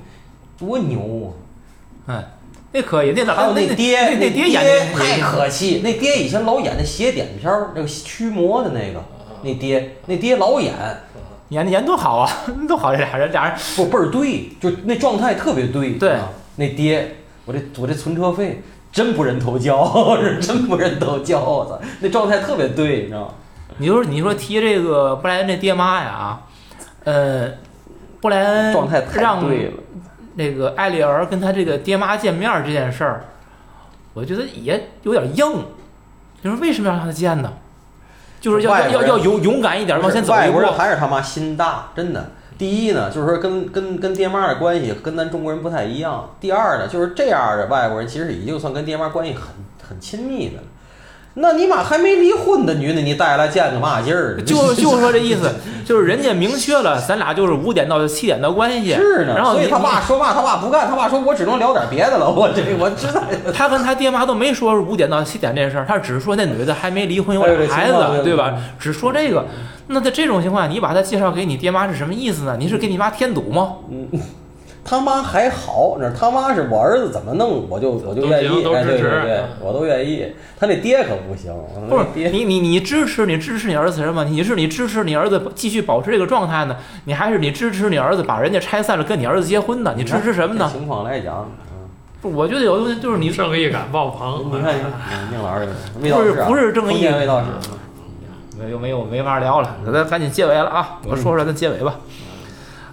[0.59, 1.32] 多牛
[2.07, 2.14] 啊！
[2.14, 2.24] 哎，
[2.72, 5.80] 那可以，那还有那那爹，那那爹演的太可气。
[5.84, 9.03] 那爹以前老演那邪典片儿，那个驱魔的那个，
[9.42, 10.74] 那爹，那爹老演，
[11.53, 12.30] 演的演多好啊，
[12.66, 15.92] 多好，这俩人俩人不倍儿对，就那状态特别对。
[15.92, 19.84] 对啊那爹，我这我这存车费真不认头交，
[20.20, 23.34] 是真不认头交，我操，那状态特别对，你知道吗？
[23.78, 26.40] 你说你说提这个布莱恩这爹妈呀，
[27.05, 27.48] 呃，
[28.20, 29.72] 布莱恩状态太让对了。
[30.34, 33.24] 那个艾丽儿跟他这个爹妈见面儿这件事儿，
[34.14, 35.64] 我觉得也有点硬。
[36.42, 37.53] 你说为什么要让他见呢？
[38.43, 40.61] 就是要要要勇勇敢一点，往前走一步外国。
[40.62, 42.28] 人还是他妈心大，真的。
[42.59, 46.28] 第一呢，就是说跟跟跟爹妈的关系跟咱中国人不太一样。
[46.40, 49.43] 第二呢，就是这样的外国人其实已经算跟爹妈关系很
[49.88, 50.62] 很亲密的了。
[51.35, 54.37] 那你妈还没离婚的女的，你带来见个嘛劲儿？
[54.43, 55.51] 就 就说这意思，
[55.85, 58.95] 就是人家明确了，咱俩就是五点到七点的关系。
[58.95, 62.28] 是呢，然后所以他爸说嘛，他爸不干，他爸说我只能聊点别的了。
[62.30, 63.22] 我这我知道。
[63.55, 68.55] 他跟他爹妈都没说五点到七点这事儿，他只是说那女的还没离婚，有孩子，对吧？
[68.78, 69.47] 只说这个。
[69.89, 72.57] 那在这种情况下，你把他介绍给你爹妈是什么意思呢？
[72.59, 73.72] 你是给你妈添堵吗？
[74.85, 80.26] 他妈还好，那他妈是我儿子怎么弄，我就我就愿意，哎，都行都支持对对对，我都愿意。
[80.59, 81.55] 他那爹可不行，
[81.89, 84.24] 不是爹你你你支持你支持你儿子什么？
[84.24, 86.76] 你是你支持你儿子继续保持这个状态呢？
[87.05, 89.95] 你还是你支持你儿子把人家拆散了跟你儿子结婚呢？
[89.97, 90.68] 你支持什么呢？
[90.72, 91.89] 情况来讲，嗯，
[92.20, 94.51] 不，我觉得有的东西就是你正义感爆棚。
[94.53, 95.68] 你看，嗯宁老师，
[96.01, 97.47] 魏老师啊不是正义封建魏道士，
[98.61, 100.99] 没有没有没法聊了，咱赶紧结尾了啊！
[101.09, 101.95] 我说说咱结尾吧。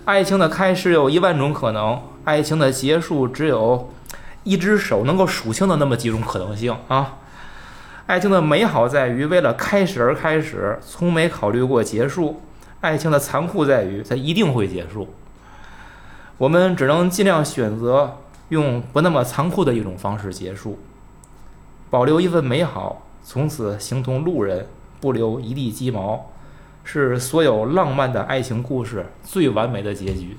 [0.09, 3.91] 爱情的开始有一万种可能，爱情的结束只有
[4.43, 7.17] 一只手能够数清的那么几种可能性啊。
[8.07, 12.41] 爱情的美好在于为了开始而开始，从没考虑过结束；
[12.81, 15.09] 爱情的残酷在于它一定会结束。
[16.39, 20.79] 我们只能尽量选择用不那么残酷的一种方式结束，
[21.91, 24.65] 保留一份美好，从此形同路人。
[24.99, 26.31] 不留一地鸡毛，
[26.83, 30.37] 是所有浪漫的爱情故事最完美的结局。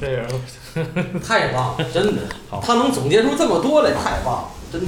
[0.00, 0.28] 这人
[1.22, 2.22] 太棒了，真的，
[2.62, 4.86] 他能总结出这么多来，太棒了，真的。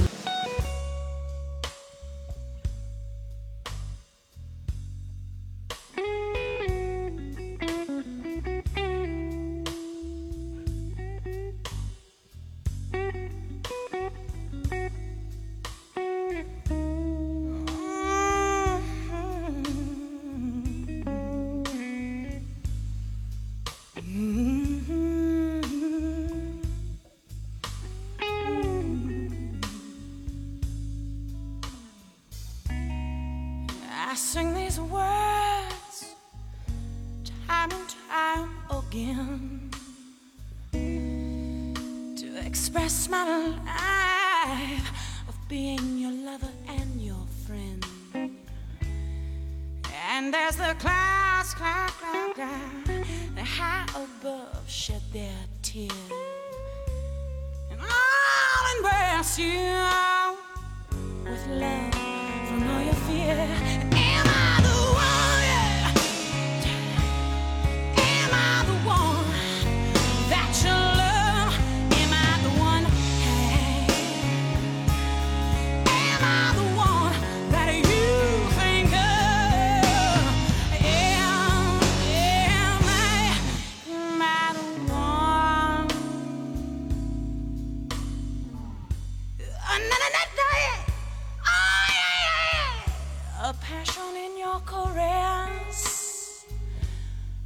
[93.49, 96.45] A passion in your caress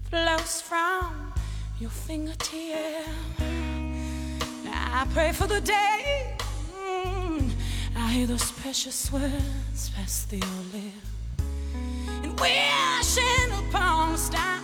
[0.09, 1.31] flows from
[1.79, 3.07] your fingertip.
[4.65, 6.35] Now I pray for the day
[6.75, 7.49] mm,
[7.95, 11.07] I hear those precious words pass through your lips
[12.21, 14.59] and wishing upon a star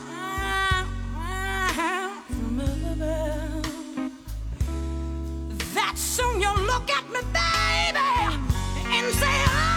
[2.27, 4.11] from above
[5.73, 8.09] that soon you'll look at me, baby,
[8.91, 9.68] and say,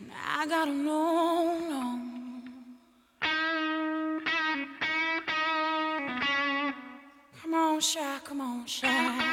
[0.00, 2.42] I got a long, long.
[7.42, 9.27] Come on, shy, come on, shy.